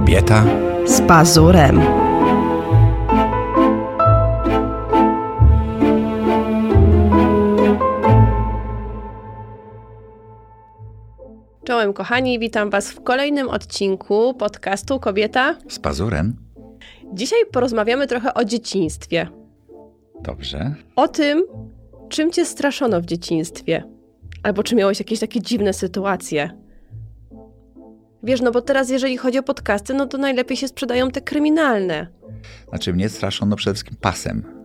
Kobieta 0.00 0.44
z 0.86 1.00
pazurem. 1.00 1.80
Czołem 11.64 11.92
kochani, 11.92 12.38
witam 12.38 12.70
Was 12.70 12.90
w 12.90 13.02
kolejnym 13.02 13.48
odcinku 13.48 14.34
podcastu 14.34 15.00
Kobieta 15.00 15.54
z 15.68 15.78
pazurem. 15.78 16.36
Dzisiaj 17.12 17.38
porozmawiamy 17.52 18.06
trochę 18.06 18.34
o 18.34 18.44
dzieciństwie. 18.44 19.28
Dobrze. 20.22 20.74
O 20.96 21.08
tym, 21.08 21.44
czym 22.08 22.30
Cię 22.30 22.44
straszono 22.44 23.00
w 23.00 23.06
dzieciństwie. 23.06 23.82
Albo 24.42 24.62
czy 24.62 24.74
miałeś 24.74 24.98
jakieś 24.98 25.20
takie 25.20 25.40
dziwne 25.40 25.72
sytuacje. 25.72 26.59
Wiesz, 28.22 28.40
no 28.40 28.50
bo 28.50 28.62
teraz 28.62 28.90
jeżeli 28.90 29.16
chodzi 29.16 29.38
o 29.38 29.42
podcasty, 29.42 29.94
no 29.94 30.06
to 30.06 30.18
najlepiej 30.18 30.56
się 30.56 30.68
sprzedają 30.68 31.10
te 31.10 31.20
kryminalne. 31.20 32.06
Znaczy 32.68 32.92
mnie 32.92 33.08
straszono 33.08 33.56
przede 33.56 33.74
wszystkim 33.74 33.96
pasem. 34.00 34.60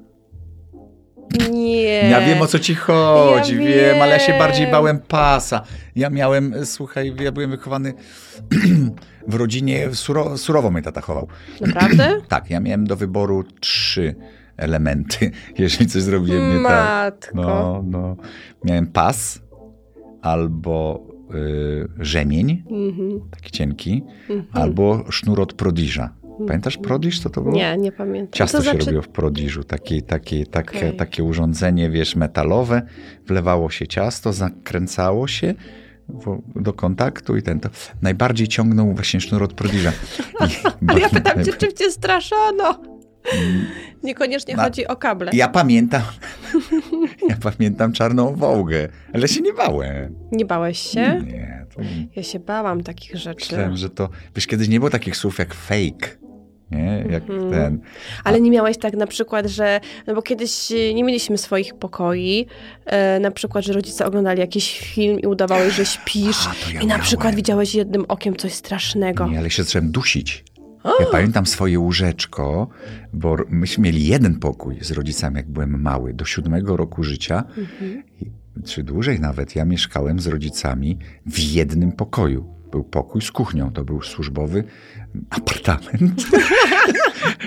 Nie. 1.52 2.10
Ja 2.12 2.22
wiem 2.22 2.41
o 2.41 2.48
co 2.48 2.60
ci 2.60 2.76
chodzi, 2.76 3.54
ja 3.54 3.60
wiem. 3.60 3.68
wiem. 3.68 4.02
ale 4.02 4.12
ja 4.12 4.20
się 4.20 4.40
bardziej 4.40 4.72
bałem 4.72 4.99
pasa. 4.99 5.62
Ja 5.96 6.10
miałem, 6.10 6.66
słuchaj, 6.66 7.16
ja 7.20 7.32
byłem 7.32 7.49
wychowany 7.52 7.94
w 9.27 9.36
rodzinie, 9.36 9.90
suro, 9.94 10.38
surowo 10.38 10.72
mnie 10.72 10.82
tata 10.82 11.02
chował. 11.02 11.27
Naprawdę? 11.62 12.22
tak, 12.27 12.49
ja 12.49 12.60
miałem 12.60 12.88
do 12.88 12.96
wyboru 12.96 13.44
trzy 13.60 14.16
elementy, 14.58 15.32
jeżeli 15.58 15.88
coś 15.88 16.02
zrobiłem 16.02 16.58
nie 16.58 16.63
tak. 16.63 17.32
No, 17.34 17.84
no. 17.85 18.16
Miałem 18.63 18.88
pas 18.88 19.40
albo 20.22 21.08
y, 21.34 21.88
rzemień, 22.00 22.64
mm-hmm. 22.72 23.20
taki 23.32 23.52
cienki, 23.52 24.04
mm-hmm. 24.30 24.44
albo 24.54 25.04
sznur 25.12 25.42
od 25.42 25.54
prodiża. 25.54 26.14
Pamiętasz 26.48 26.77
prodiż, 26.77 27.20
co 27.20 27.30
to 27.30 27.41
było? 27.41 27.55
Nie, 27.55 27.77
nie 27.77 27.91
pamiętam. 27.91 28.32
Ciasto 28.32 28.58
się 28.58 28.63
znaczy... 28.63 28.86
robiło 28.86 29.02
w 29.02 29.08
prodiżu, 29.08 29.64
takie, 29.64 30.02
takie, 30.02 30.46
takie, 30.46 30.77
okay. 30.77 30.94
takie 30.94 31.24
urządzenie, 31.24 31.90
wiesz, 31.90 32.16
metalowe. 32.16 32.82
Wlewało 33.27 33.70
się 33.70 33.88
ciasto, 33.88 34.34
zakręcało 34.34 35.27
się 35.27 35.54
do 36.55 36.74
kontaktu 36.74 37.38
i 37.38 37.42
ten 37.42 37.60
to. 37.60 37.70
Najbardziej 38.02 38.48
ciągnął 38.48 38.94
właśnie 38.94 39.21
sznur 39.21 39.44
od 39.44 39.54
prodiża. 39.54 39.92
Ale 40.88 40.99
ja 40.99 41.10
pytam 41.10 41.44
cię, 41.44 41.54
czym 41.54 41.74
cię 41.74 41.92
straszono? 41.92 42.95
Niekoniecznie 44.04 44.55
chodzi 44.55 44.87
o 44.87 44.95
kable. 44.95 45.31
Ja 45.34 45.48
pamiętam, 45.48 46.01
ja 47.29 47.35
pamiętam 47.41 47.93
czarną 47.93 48.35
wołgę, 48.35 48.87
ale 49.13 49.27
się 49.27 49.41
nie 49.41 49.54
bałem. 49.54 50.15
Nie 50.31 50.45
bałeś 50.45 50.79
się? 50.79 51.21
Nie. 51.26 51.65
To... 51.76 51.81
Ja 52.15 52.23
się 52.23 52.40
bałam 52.40 52.84
takich 52.84 53.15
rzeczy. 53.15 53.46
Myślałem, 53.46 53.77
że 53.77 53.90
to, 53.90 54.09
wiesz, 54.35 54.48
kiedyś 54.48 54.68
nie 54.68 54.79
było 54.79 54.90
takich 54.90 55.18
słów 55.18 55.40
jak 55.40 55.53
fake 55.53 56.26
nie? 56.71 57.05
Jak 57.09 57.23
-hmm. 57.23 57.51
ten. 57.51 57.79
Ale 58.23 58.41
nie 58.41 58.51
miałeś 58.51 58.77
tak 58.77 58.93
na 58.93 59.07
przykład, 59.07 59.46
że, 59.46 59.79
no 60.07 60.15
bo 60.15 60.21
kiedyś 60.21 60.70
nie 60.70 61.03
mieliśmy 61.03 61.37
swoich 61.37 61.73
pokoi, 61.73 62.46
e, 62.85 63.20
na 63.20 63.31
przykład, 63.31 63.65
że 63.65 63.73
rodzice 63.73 64.06
oglądali 64.06 64.40
jakiś 64.40 64.79
film 64.79 65.19
i 65.19 65.28
udawałeś, 65.28 65.73
że 65.73 65.85
śpisz 65.85 66.47
A, 66.47 66.72
ja 66.73 66.81
i 66.81 66.84
na 66.84 66.85
miałem. 66.85 67.01
przykład 67.01 67.35
widziałeś 67.35 67.75
jednym 67.75 68.06
okiem 68.07 68.35
coś 68.35 68.53
strasznego. 68.53 69.28
Nie, 69.28 69.40
ale 69.40 69.50
się 69.50 69.63
zacząłem 69.63 69.91
dusić. 69.91 70.44
Ja 71.00 71.06
pamiętam 71.12 71.46
swoje 71.46 71.80
łóżeczko, 71.80 72.68
bo 73.14 73.38
myśmy 73.50 73.84
mieli 73.84 74.08
jeden 74.08 74.40
pokój 74.40 74.78
z 74.81 74.92
rodzicami, 74.92 75.36
jak 75.38 75.50
byłem 75.50 75.81
mały, 75.81 76.14
do 76.14 76.25
siódmego 76.25 76.78
roku 76.78 77.03
życia, 77.03 77.44
mhm. 77.58 78.03
czy 78.66 78.84
dłużej 78.84 79.19
nawet. 79.19 79.56
Ja 79.56 79.66
mieszkałem 79.66 80.19
z 80.19 80.28
rodzicami 80.28 80.97
w 81.25 81.40
jednym 81.40 81.92
pokoju. 81.92 82.56
Był 82.75 82.84
pokój 82.84 83.22
z 83.22 83.31
kuchnią, 83.31 83.72
to 83.72 83.84
był 83.84 84.01
służbowy 84.01 84.63
apartament 85.29 86.23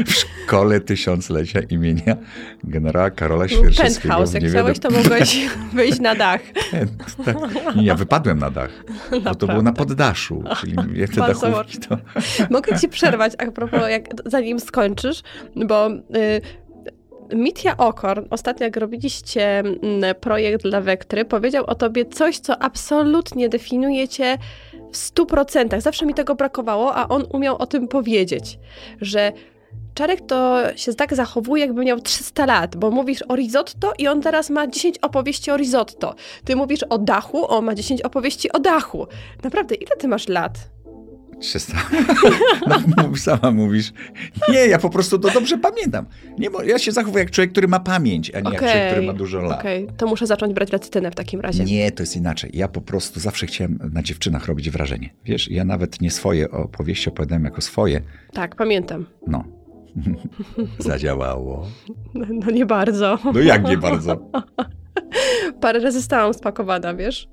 w 0.06 0.12
szkole 0.12 0.80
tysiąclecia 0.80 1.60
imienia 1.60 2.16
generała 2.64 3.10
Karola 3.10 3.48
Świerczewskiego. 3.48 4.14
Penthouse, 4.14 4.34
jak 4.34 4.44
chciałeś, 4.44 4.78
to 4.78 4.90
mogłeś 4.90 5.48
wyjść 5.74 6.00
na 6.00 6.14
dach. 6.14 6.40
tak. 7.24 7.36
Nie, 7.76 7.84
ja 7.84 7.94
wypadłem 7.94 8.38
na 8.38 8.50
dach, 8.50 8.70
bo 9.24 9.34
to 9.34 9.46
było 9.46 9.62
na 9.62 9.72
poddaszu, 9.72 10.44
czyli 10.60 10.76
te 11.14 11.20
dachówki 11.20 11.78
to... 11.78 11.98
Mogę 12.50 12.78
ci 12.78 12.88
przerwać, 12.88 13.32
a 13.38 13.50
propos, 13.50 13.80
jak, 13.90 14.04
zanim 14.26 14.60
skończysz, 14.60 15.22
bo... 15.56 15.90
Y 16.16 16.68
Mitya 17.34 17.76
Okorn, 17.76 18.24
ostatnio 18.30 18.64
jak 18.64 18.76
robiliście 18.76 19.58
mm, 19.58 20.14
projekt 20.20 20.62
dla 20.62 20.80
Wektry, 20.80 21.24
powiedział 21.24 21.64
o 21.66 21.74
tobie 21.74 22.06
coś, 22.06 22.38
co 22.38 22.62
absolutnie 22.62 23.48
definiuje 23.48 24.08
cię 24.08 24.38
w 24.92 24.96
stu 24.96 25.26
procentach. 25.26 25.82
Zawsze 25.82 26.06
mi 26.06 26.14
tego 26.14 26.34
brakowało, 26.34 26.94
a 26.94 27.08
on 27.08 27.24
umiał 27.32 27.56
o 27.56 27.66
tym 27.66 27.88
powiedzieć, 27.88 28.58
że 29.00 29.32
Czarek 29.94 30.20
to 30.20 30.56
się 30.76 30.94
tak 30.94 31.14
zachowuje, 31.14 31.64
jakby 31.64 31.84
miał 31.84 32.00
300 32.00 32.46
lat, 32.46 32.76
bo 32.76 32.90
mówisz 32.90 33.24
o 33.28 33.36
risotto 33.36 33.92
i 33.98 34.08
on 34.08 34.22
teraz 34.22 34.50
ma 34.50 34.66
10 34.66 34.98
opowieści 34.98 35.50
o 35.50 35.56
risotto. 35.56 36.14
Ty 36.44 36.56
mówisz 36.56 36.82
o 36.82 36.98
dachu, 36.98 37.50
on 37.50 37.64
ma 37.64 37.74
10 37.74 38.02
opowieści 38.02 38.52
o 38.52 38.58
dachu. 38.58 39.06
Naprawdę, 39.42 39.74
ile 39.74 39.96
ty 39.98 40.08
masz 40.08 40.28
lat? 40.28 40.52
300. 41.40 41.76
No, 42.96 43.16
sama 43.16 43.50
mówisz. 43.50 43.92
Nie, 44.48 44.66
ja 44.66 44.78
po 44.78 44.90
prostu 44.90 45.18
to 45.18 45.30
dobrze 45.30 45.58
pamiętam. 45.58 46.06
Nie, 46.38 46.48
ja 46.64 46.78
się 46.78 46.92
zachowuję 46.92 47.24
jak 47.24 47.30
człowiek, 47.30 47.50
który 47.52 47.68
ma 47.68 47.80
pamięć, 47.80 48.34
a 48.34 48.40
nie 48.40 48.48
okay. 48.48 48.52
jak 48.52 48.60
człowiek, 48.60 48.90
który 48.90 49.06
ma 49.06 49.12
dużo 49.12 49.40
lat. 49.40 49.60
Okej, 49.60 49.84
okay. 49.84 49.96
to 49.96 50.06
muszę 50.06 50.26
zacząć 50.26 50.54
brać 50.54 50.72
lecytynę 50.72 51.10
w 51.10 51.14
takim 51.14 51.40
razie. 51.40 51.64
Nie, 51.64 51.92
to 51.92 52.02
jest 52.02 52.16
inaczej. 52.16 52.50
Ja 52.54 52.68
po 52.68 52.80
prostu 52.80 53.20
zawsze 53.20 53.46
chciałem 53.46 53.78
na 53.92 54.02
dziewczynach 54.02 54.46
robić 54.46 54.70
wrażenie. 54.70 55.10
Wiesz, 55.24 55.50
ja 55.50 55.64
nawet 55.64 56.00
nie 56.00 56.10
swoje 56.10 56.50
opowieści 56.50 57.08
opowiadałem 57.08 57.44
jako 57.44 57.60
swoje. 57.60 58.00
Tak, 58.32 58.56
pamiętam. 58.56 59.06
No. 59.26 59.44
Zadziałało. 60.78 61.66
No, 62.14 62.26
no 62.30 62.50
nie 62.50 62.66
bardzo. 62.66 63.18
No 63.34 63.40
jak 63.40 63.64
nie 63.64 63.78
bardzo? 63.78 64.30
Parę 65.60 65.80
razy 65.80 66.02
stałam 66.02 66.34
spakowana, 66.34 66.94
wiesz? 66.94 67.28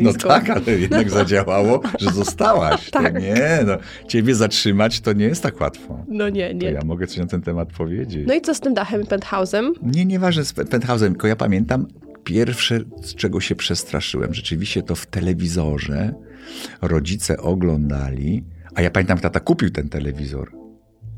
No 0.00 0.12
tak, 0.12 0.50
ale 0.50 0.78
jednak 0.78 1.10
zadziałało, 1.10 1.80
że 2.00 2.10
zostałaś. 2.10 2.90
tak. 2.90 3.12
To 3.12 3.18
nie, 3.18 3.58
no, 3.66 3.78
ciebie 4.08 4.34
zatrzymać 4.34 5.00
to 5.00 5.12
nie 5.12 5.24
jest 5.24 5.42
tak 5.42 5.60
łatwo. 5.60 6.04
No 6.08 6.28
nie, 6.28 6.54
nie. 6.54 6.68
To 6.68 6.74
ja 6.74 6.84
mogę 6.84 7.06
coś 7.06 7.16
na 7.16 7.26
ten 7.26 7.42
temat 7.42 7.72
powiedzieć. 7.72 8.24
No 8.26 8.34
i 8.34 8.40
co 8.40 8.54
z 8.54 8.60
tym 8.60 8.74
dachem 8.74 9.02
penthouse'em? 9.02 9.70
Nie, 9.82 10.04
nieważne 10.04 10.44
z 10.44 10.54
penthouse'em, 10.54 11.08
tylko 11.08 11.26
ja 11.26 11.36
pamiętam 11.36 11.86
pierwsze, 12.24 12.80
z 13.02 13.14
czego 13.14 13.40
się 13.40 13.54
przestraszyłem. 13.54 14.34
Rzeczywiście 14.34 14.82
to 14.82 14.94
w 14.94 15.06
telewizorze 15.06 16.14
rodzice 16.82 17.36
oglądali, 17.36 18.44
a 18.74 18.82
ja 18.82 18.90
pamiętam, 18.90 19.18
tata 19.18 19.40
kupił 19.40 19.70
ten 19.70 19.88
telewizor 19.88 20.57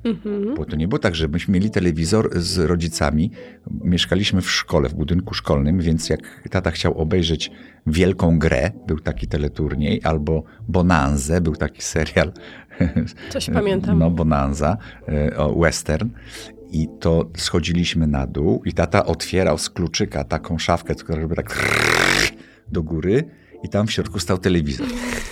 Mhm. 0.05 0.55
Bo 0.55 0.65
to 0.65 0.77
nie 0.77 0.88
było 0.88 0.99
tak, 0.99 1.15
że 1.15 1.28
myśmy 1.28 1.55
mieli 1.55 1.71
telewizor 1.71 2.31
z 2.41 2.59
rodzicami. 2.59 3.31
Mieszkaliśmy 3.84 4.41
w 4.41 4.50
szkole, 4.50 4.88
w 4.88 4.94
budynku 4.94 5.34
szkolnym, 5.34 5.81
więc 5.81 6.09
jak 6.09 6.21
tata 6.50 6.71
chciał 6.71 6.99
obejrzeć 6.99 7.50
wielką 7.87 8.38
grę, 8.38 8.71
był 8.87 9.00
taki 9.00 9.27
teleturniej, 9.27 10.00
albo 10.05 10.43
Bonanzę, 10.69 11.41
był 11.41 11.56
taki 11.56 11.83
serial. 11.83 12.33
Coś 13.31 13.50
pamiętam. 13.50 13.99
No, 13.99 14.11
Bonanza, 14.11 14.77
e, 15.06 15.55
western. 15.61 16.09
I 16.72 16.88
to 17.00 17.31
schodziliśmy 17.37 18.06
na 18.06 18.27
dół 18.27 18.62
i 18.65 18.72
tata 18.72 19.06
otwierał 19.06 19.59
z 19.59 19.71
kluczyka 19.71 20.25
taką 20.25 20.59
szafkę, 20.59 20.94
która 20.94 21.21
robi 21.22 21.37
tak 21.37 21.59
do 22.72 22.82
góry 22.82 23.25
i 23.62 23.69
tam 23.69 23.87
w 23.87 23.93
środku 23.93 24.19
stał 24.19 24.38
telewizor. 24.38 24.87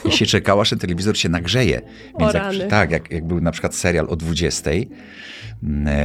I 0.05 0.13
się 0.13 0.27
czekało, 0.27 0.63
aż 0.63 0.71
ten 0.71 0.79
telewizor 0.79 1.17
się 1.17 1.29
nagrzeje. 1.29 1.83
Więc 2.21 2.35
jak, 2.35 2.55
tak, 2.71 2.91
jak, 2.91 3.11
jak 3.11 3.27
był 3.27 3.41
na 3.41 3.53
przykład 3.53 3.75
serial 3.75 4.07
o 4.09 4.17
20, 4.17 4.71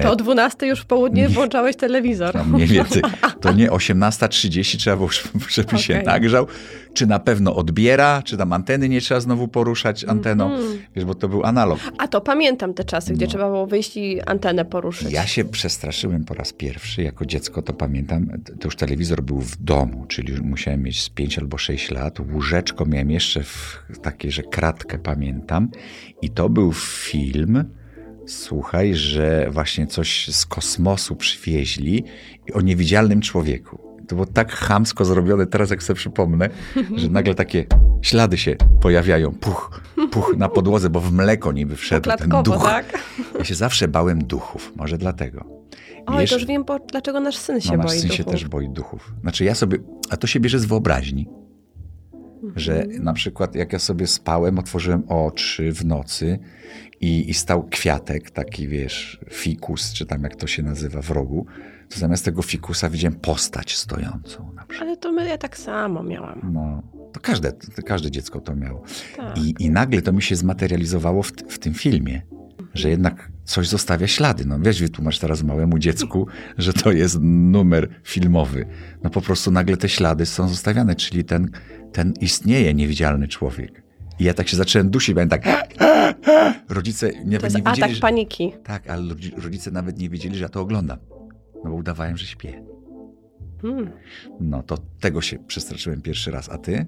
to 0.03 0.11
o 0.11 0.15
12 0.15 0.67
już 0.67 0.79
w 0.79 0.85
południe 0.85 1.29
włączałeś 1.29 1.75
telewizor. 1.75 2.35
No 2.35 2.43
mniej 2.43 2.67
więcej. 2.67 3.01
To 3.41 3.53
nie 3.53 3.69
18.30 3.69 4.77
trzeba 4.77 4.97
było, 4.97 5.09
żeby 5.49 5.67
okay. 5.67 5.79
się 5.79 6.01
nagrzał. 6.05 6.47
Czy 6.93 7.07
na 7.07 7.19
pewno 7.19 7.55
odbiera, 7.55 8.21
czy 8.25 8.37
tam 8.37 8.53
anteny 8.53 8.89
nie 8.89 9.01
trzeba 9.01 9.19
znowu 9.19 9.47
poruszać 9.47 10.03
anteną. 10.03 10.53
Mm 10.53 10.61
-hmm. 10.61 10.77
Wiesz, 10.95 11.05
bo 11.05 11.15
to 11.15 11.29
był 11.29 11.43
analog. 11.43 11.79
A 11.97 12.07
to 12.07 12.21
pamiętam 12.21 12.73
te 12.73 12.83
czasy, 12.83 13.13
gdzie 13.13 13.25
no. 13.25 13.29
trzeba 13.29 13.45
było 13.45 13.67
wyjść 13.67 13.97
i 13.97 14.21
antenę 14.21 14.65
poruszyć. 14.65 15.11
Ja 15.11 15.27
się 15.27 15.45
przestraszyłem 15.45 16.25
po 16.25 16.33
raz 16.33 16.53
pierwszy. 16.53 17.03
Jako 17.03 17.25
dziecko 17.25 17.61
to 17.61 17.73
pamiętam. 17.73 18.27
To 18.59 18.67
już 18.67 18.75
telewizor 18.75 19.21
był 19.21 19.39
w 19.39 19.57
domu, 19.57 20.05
czyli 20.07 20.41
musiałem 20.41 20.83
mieć 20.83 21.01
z 21.01 21.09
5 21.09 21.39
albo 21.39 21.57
6 21.57 21.91
lat. 21.91 22.19
Łóżeczko 22.19 22.85
miałem 22.85 23.11
jeszcze 23.11 23.43
w 23.43 23.99
takiej, 24.01 24.31
że 24.31 24.43
kratkę 24.43 24.97
pamiętam. 24.99 25.69
I 26.21 26.29
to 26.29 26.49
był 26.49 26.73
film 26.73 27.63
słuchaj, 28.27 28.95
że 28.95 29.47
właśnie 29.51 29.87
coś 29.87 30.27
z 30.27 30.45
kosmosu 30.45 31.15
przywieźli 31.15 32.03
o 32.53 32.61
niewidzialnym 32.61 33.21
człowieku. 33.21 33.79
To 34.07 34.15
było 34.15 34.25
tak 34.25 34.51
chamsko 34.51 35.05
zrobione, 35.05 35.45
teraz 35.45 35.69
jak 35.69 35.83
sobie 35.83 35.97
przypomnę, 35.97 36.49
że 36.95 37.09
nagle 37.09 37.35
takie 37.35 37.65
ślady 38.01 38.37
się 38.37 38.55
pojawiają, 38.81 39.31
puch, 39.31 39.81
puch 40.11 40.35
na 40.37 40.49
podłodze, 40.49 40.89
bo 40.89 40.99
w 40.99 41.11
mleko 41.11 41.51
niby 41.51 41.75
wszedł 41.75 42.09
ten 42.17 42.29
duch. 42.43 42.63
Tak? 42.63 42.99
Ja 43.39 43.45
się 43.45 43.55
zawsze 43.55 43.87
bałem 43.87 44.23
duchów, 44.23 44.73
może 44.75 44.97
dlatego. 44.97 45.45
Oj, 46.05 46.19
Wiesz, 46.19 46.29
to 46.29 46.35
już 46.35 46.45
wiem, 46.45 46.65
dlaczego 46.91 47.19
nasz 47.19 47.37
syn 47.37 47.61
się 47.61 47.77
no, 47.77 47.77
boi 47.77 47.85
nasz 47.85 47.93
syn 47.93 48.01
duchów. 48.09 48.17
się 48.17 48.23
też 48.23 48.47
boi 48.47 48.69
duchów. 48.69 49.13
Znaczy 49.21 49.43
ja 49.43 49.55
sobie, 49.55 49.77
a 50.09 50.17
to 50.17 50.27
się 50.27 50.39
bierze 50.39 50.59
z 50.59 50.65
wyobraźni. 50.65 51.27
Że 52.55 52.85
na 52.99 53.13
przykład 53.13 53.55
jak 53.55 53.73
ja 53.73 53.79
sobie 53.79 54.07
spałem, 54.07 54.59
otworzyłem 54.59 55.03
oczy 55.07 55.71
w 55.73 55.85
nocy 55.85 56.39
i, 57.01 57.29
i 57.29 57.33
stał 57.33 57.63
kwiatek, 57.63 58.31
taki 58.31 58.67
wiesz, 58.67 59.19
fikus, 59.31 59.93
czy 59.93 60.05
tam 60.05 60.23
jak 60.23 60.35
to 60.35 60.47
się 60.47 60.63
nazywa 60.63 61.01
w 61.01 61.11
rogu, 61.11 61.45
to 61.89 61.99
zamiast 61.99 62.25
tego 62.25 62.41
fikusa 62.41 62.89
widziałem 62.89 63.19
postać 63.19 63.75
stojącą. 63.75 64.49
Ale 64.81 64.97
to 64.97 65.11
my, 65.11 65.27
ja 65.27 65.37
tak 65.37 65.57
samo 65.57 66.03
miałam. 66.03 66.49
No, 66.53 66.83
to 67.13 67.19
każde, 67.19 67.51
to 67.51 67.81
każde 67.85 68.11
dziecko 68.11 68.41
to 68.41 68.55
miało. 68.55 68.83
Tak. 69.17 69.37
I, 69.37 69.55
I 69.59 69.69
nagle 69.69 70.01
to 70.01 70.13
mi 70.13 70.21
się 70.21 70.35
zmaterializowało 70.35 71.23
w, 71.23 71.31
w 71.31 71.59
tym 71.59 71.73
filmie, 71.73 72.21
że 72.73 72.89
jednak 72.89 73.31
coś 73.43 73.67
zostawia 73.67 74.07
ślady. 74.07 74.45
No 74.45 74.59
weź 74.59 74.81
wytłumacz 74.81 75.19
teraz 75.19 75.43
małemu 75.43 75.79
dziecku, 75.79 76.27
że 76.57 76.73
to 76.73 76.91
jest 76.91 77.17
numer 77.21 77.89
filmowy. 78.03 78.65
No 79.03 79.09
po 79.09 79.21
prostu 79.21 79.51
nagle 79.51 79.77
te 79.77 79.89
ślady 79.89 80.25
są 80.25 80.49
zostawiane, 80.49 80.95
czyli 80.95 81.23
ten, 81.23 81.49
ten 81.91 82.13
istnieje 82.21 82.73
niewidzialny 82.73 83.27
człowiek. 83.27 83.83
I 84.19 84.23
ja 84.23 84.33
tak 84.33 84.47
się 84.47 84.57
zacząłem 84.57 84.89
dusić, 84.89 85.13
byłem 85.13 85.29
tak... 85.29 85.43
Rodzice 86.69 87.11
nie, 87.25 87.37
To 87.39 87.45
jest 87.45 87.55
nie 87.55 87.61
wiedzieli, 87.63 87.83
atak 87.83 87.95
że... 87.95 88.01
paniki. 88.01 88.53
Tak, 88.63 88.89
ale 88.89 89.13
rodzi- 89.13 89.43
rodzice 89.43 89.71
nawet 89.71 89.99
nie 89.99 90.09
wiedzieli, 90.09 90.35
że 90.35 90.43
ja 90.43 90.49
to 90.49 90.61
oglądam. 90.61 90.97
No 91.63 91.69
bo 91.69 91.75
udawałem, 91.75 92.17
że 92.17 92.25
śpię. 92.25 92.63
Hmm. 93.61 93.91
No 94.39 94.63
to 94.63 94.77
tego 94.99 95.21
się 95.21 95.39
przestraszyłem 95.39 96.01
pierwszy 96.01 96.31
raz. 96.31 96.49
A 96.49 96.57
ty? 96.57 96.85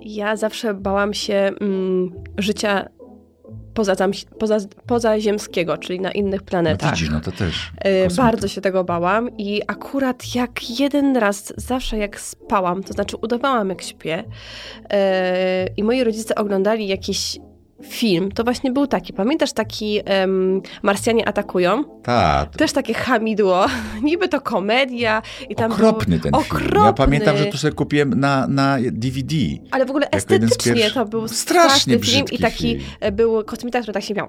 Ja 0.00 0.36
zawsze 0.36 0.74
bałam 0.74 1.14
się 1.14 1.34
mm, 1.60 2.10
życia 2.38 2.88
poza, 3.78 3.96
poza, 4.38 4.56
pozaziemskiego, 4.86 5.78
czyli 5.78 6.00
na 6.00 6.12
innych 6.12 6.40
No 6.40 6.46
planetach. 6.46 6.90
widzisz, 6.90 7.10
no 7.10 7.20
to 7.20 7.32
też. 7.32 7.70
E, 7.78 8.04
kosmita. 8.04 8.22
Bardzo 8.22 8.48
się 8.48 8.60
tego 8.60 8.84
bałam 8.84 9.36
i 9.38 9.62
akurat 9.66 10.34
jak 10.34 10.80
jeden 10.80 11.16
raz, 11.16 11.52
zawsze 11.56 11.98
jak 11.98 12.20
spałam, 12.20 12.82
to 12.82 12.92
znaczy 12.92 13.16
udawałam 13.16 13.68
jak 13.68 13.82
śpię 13.82 14.24
e, 14.90 15.66
i 15.76 15.82
moi 15.82 16.04
rodzice 16.04 16.34
oglądali 16.34 16.88
jakiś 16.88 17.38
film, 17.82 18.32
to 18.32 18.44
właśnie 18.44 18.70
był 18.72 18.86
taki, 18.86 19.12
pamiętasz 19.12 19.52
taki 19.52 20.00
em, 20.04 20.62
Marsjanie 20.82 21.28
atakują? 21.28 21.84
Tak, 22.02 22.56
Też 22.56 22.72
takie 22.72 22.94
hamidło, 22.94 23.66
niby 24.02 24.28
to 24.28 24.40
komedia 24.40 25.22
i 25.48 25.54
tam 25.54 25.72
okropny 25.72 26.16
był, 26.16 26.22
ten 26.22 26.34
okropny, 26.34 26.68
film. 26.68 26.84
Ja 26.84 26.92
pamiętam, 26.92 27.36
że 27.36 27.46
to 27.46 27.58
sobie 27.58 27.72
kupiłem 27.74 28.20
na, 28.20 28.46
na 28.48 28.76
DVD. 28.92 29.34
Ale 29.70 29.86
w 29.86 29.90
ogóle 29.90 30.10
estetycznie 30.10 30.72
pierwszych- 30.74 30.94
to 30.94 31.04
był 31.06 31.28
Strasznie 31.28 31.70
straszny 31.70 31.98
film 31.98 32.26
i 32.32 32.38
taki 32.38 32.78
film. 32.78 33.14
był 33.16 33.44
kosmita, 33.44 33.80
który 33.80 33.92
tak 33.94 34.02
się 34.02 34.14
miał. 34.14 34.28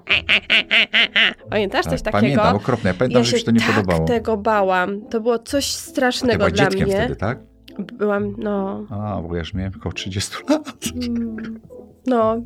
Pamiętasz 1.50 1.86
coś 1.86 2.02
Tak, 2.02 2.12
takiego? 2.12 2.36
Pamiętam, 2.36 2.56
okropne. 2.56 2.90
Ja 2.90 2.94
pamiętam, 2.94 3.20
ja 3.20 3.24
że 3.24 3.38
się 3.38 3.44
to 3.44 3.50
nie 3.50 3.60
tak 3.60 3.74
podobało. 3.74 4.06
tego 4.06 4.36
bałam. 4.36 5.00
To 5.10 5.20
było 5.20 5.38
coś 5.38 5.64
strasznego 5.66 6.38
dla 6.38 6.50
dzieckiem 6.50 6.88
mnie. 6.88 6.96
wtedy, 6.96 7.16
tak? 7.16 7.38
Byłam, 7.78 8.34
no, 8.38 8.86
A, 8.90 9.20
bo 9.28 9.34
ja 9.34 9.38
już 9.38 9.54
miałem 9.54 9.72
około 9.76 9.92
30 9.92 10.36
lat. 10.48 10.72
mm, 11.08 11.60
no. 12.06 12.36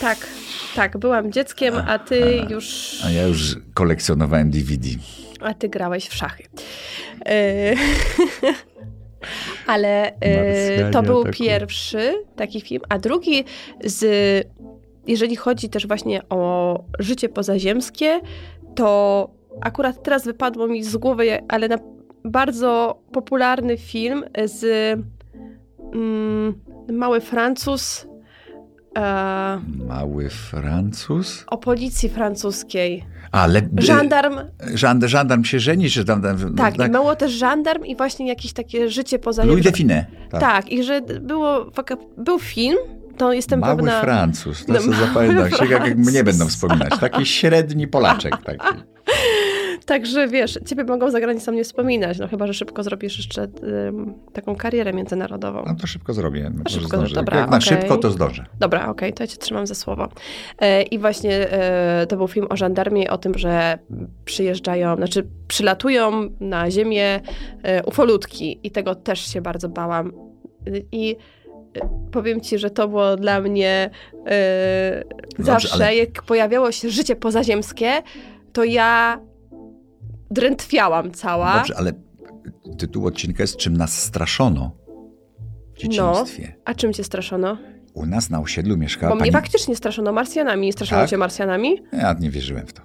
Tak, 0.00 0.26
tak, 0.74 0.96
byłam 0.96 1.32
dzieckiem, 1.32 1.74
a 1.86 1.98
ty 1.98 2.46
już, 2.50 2.96
A 3.04 3.10
ja 3.10 3.22
już 3.26 3.56
kolekcjonowałem 3.74 4.50
DVD. 4.50 4.88
a 5.40 5.54
ty 5.54 5.68
grałeś 5.68 6.08
w 6.08 6.14
szachy. 6.14 6.44
E, 7.26 7.74
Ale 9.66 10.12
e, 10.20 10.90
to 10.90 11.02
był 11.02 11.20
atakują. 11.20 11.48
pierwszy 11.48 12.14
taki 12.36 12.60
film, 12.60 12.82
a 12.88 12.98
drugi 12.98 13.44
z, 13.84 14.04
jeżeli 15.06 15.36
chodzi 15.36 15.68
też 15.68 15.86
właśnie 15.86 16.28
o 16.28 16.84
życie 16.98 17.28
pozaziemskie, 17.28 18.20
to 18.74 19.30
akurat 19.60 20.02
teraz 20.02 20.24
wypadło 20.24 20.66
mi 20.66 20.84
z 20.84 20.96
głowy, 20.96 21.38
ale 21.48 21.68
na 21.68 21.78
bardzo 22.24 23.00
popularny 23.12 23.76
film 23.76 24.24
z 24.44 24.64
mm, 25.92 26.60
Mały 26.92 27.20
Francuz 27.20 28.06
e, 28.96 29.60
Mały 29.88 30.30
Francuz. 30.30 31.44
o 31.46 31.58
policji 31.58 32.08
francuskiej. 32.08 33.04
Ale 33.32 33.62
Żandarm, 33.78 34.34
żandarm, 34.74 35.08
żandarm 35.08 35.44
się 35.44 35.60
żeni, 35.60 35.90
czy 35.90 36.04
tam... 36.04 36.22
tam 36.22 36.54
tak, 36.56 36.76
tak. 36.76 36.88
i 36.88 36.92
było 36.92 37.16
też 37.16 37.32
żandarm 37.32 37.84
i 37.84 37.96
właśnie 37.96 38.28
jakieś 38.28 38.52
takie 38.52 38.90
życie 38.90 39.16
Louis 39.16 39.24
pozaziemskie. 39.24 39.70
Define. 39.70 40.06
Tak. 40.30 40.40
Tak. 40.40 40.72
i 40.72 40.82
że 40.82 41.00
było, 41.20 41.70
był 42.18 42.38
film, 42.38 42.76
to 43.16 43.32
jestem 43.32 43.60
Mały 43.60 43.76
pewna... 43.76 44.00
Francuz, 44.00 44.66
to 44.66 44.72
No, 44.72 44.80
sobie 44.80 44.96
zapamiętam. 44.96 45.48
Jak, 45.50 45.70
jak 45.70 45.96
mnie 45.96 46.24
będą 46.24 46.46
wspominać. 46.46 46.98
Taki 47.00 47.26
średni 47.26 47.88
Polaczek 47.88 48.36
taki. 48.44 48.66
Także 49.86 50.28
wiesz, 50.28 50.58
ciebie 50.66 50.84
mogą 50.84 51.10
za 51.10 51.20
granicą 51.20 51.52
nie 51.52 51.64
wspominać, 51.64 52.18
no 52.18 52.28
chyba, 52.28 52.46
że 52.46 52.54
szybko 52.54 52.82
zrobisz 52.82 53.16
jeszcze 53.16 53.48
taką 54.32 54.56
karierę 54.56 54.92
międzynarodową. 54.92 55.64
No 55.66 55.74
to 55.74 55.86
szybko 55.86 56.12
zrobię. 56.12 56.50
Może 56.50 56.80
szybko, 56.80 56.96
zdążę. 56.96 57.14
dobra, 57.14 57.38
jak 57.38 57.50
na 57.50 57.56
okej. 57.56 57.68
szybko, 57.68 57.96
to 57.96 58.10
zdążę. 58.10 58.44
Dobra, 58.58 58.88
okej, 58.88 59.12
to 59.12 59.22
ja 59.22 59.26
cię 59.26 59.36
trzymam 59.36 59.66
za 59.66 59.74
słowo. 59.74 60.08
E, 60.58 60.82
I 60.82 60.98
właśnie 60.98 61.50
e, 61.50 62.06
to 62.08 62.16
był 62.16 62.28
film 62.28 62.46
o 62.50 62.56
żandarmii, 62.56 63.08
o 63.08 63.18
tym, 63.18 63.38
że 63.38 63.78
przyjeżdżają, 64.24 64.96
znaczy 64.96 65.26
przylatują 65.48 66.30
na 66.40 66.70
ziemię 66.70 67.20
e, 67.62 67.82
ufolutki 67.84 68.60
i 68.62 68.70
tego 68.70 68.94
też 68.94 69.20
się 69.32 69.40
bardzo 69.40 69.68
bałam. 69.68 70.12
I 70.92 71.16
e, 71.74 71.88
powiem 72.12 72.40
ci, 72.40 72.58
że 72.58 72.70
to 72.70 72.88
było 72.88 73.16
dla 73.16 73.40
mnie 73.40 73.90
e, 74.26 75.04
Dobrze, 75.38 75.44
zawsze, 75.52 75.74
ale- 75.74 75.96
jak 75.96 76.22
pojawiało 76.22 76.72
się 76.72 76.90
życie 76.90 77.16
pozaziemskie, 77.16 78.02
to 78.52 78.64
ja 78.64 79.20
drętwiałam 80.30 81.10
cała. 81.12 81.56
Dobrze, 81.56 81.74
ale 81.76 81.92
tytuł 82.78 83.06
odcinka 83.06 83.42
jest 83.42 83.56
Czym 83.56 83.76
nas 83.76 84.02
straszono 84.02 84.70
w 85.74 85.78
dzieciństwie. 85.78 86.56
A 86.64 86.74
czym 86.74 86.92
cię 86.92 87.04
straszono? 87.04 87.58
U 87.94 88.06
nas 88.06 88.30
na 88.30 88.40
osiedlu 88.40 88.76
mieszkała 88.76 89.10
Bo 89.10 89.14
mnie 89.14 89.32
pani... 89.32 89.44
faktycznie 89.44 89.76
straszono 89.76 90.12
Marsjanami. 90.12 90.72
Straszono 90.72 91.00
Tak? 91.00 91.10
cię 91.10 91.16
Marsjanami? 91.18 91.82
Ja 91.92 92.16
nie 92.20 92.30
wierzyłem 92.30 92.66
w 92.66 92.72
to. 92.72 92.82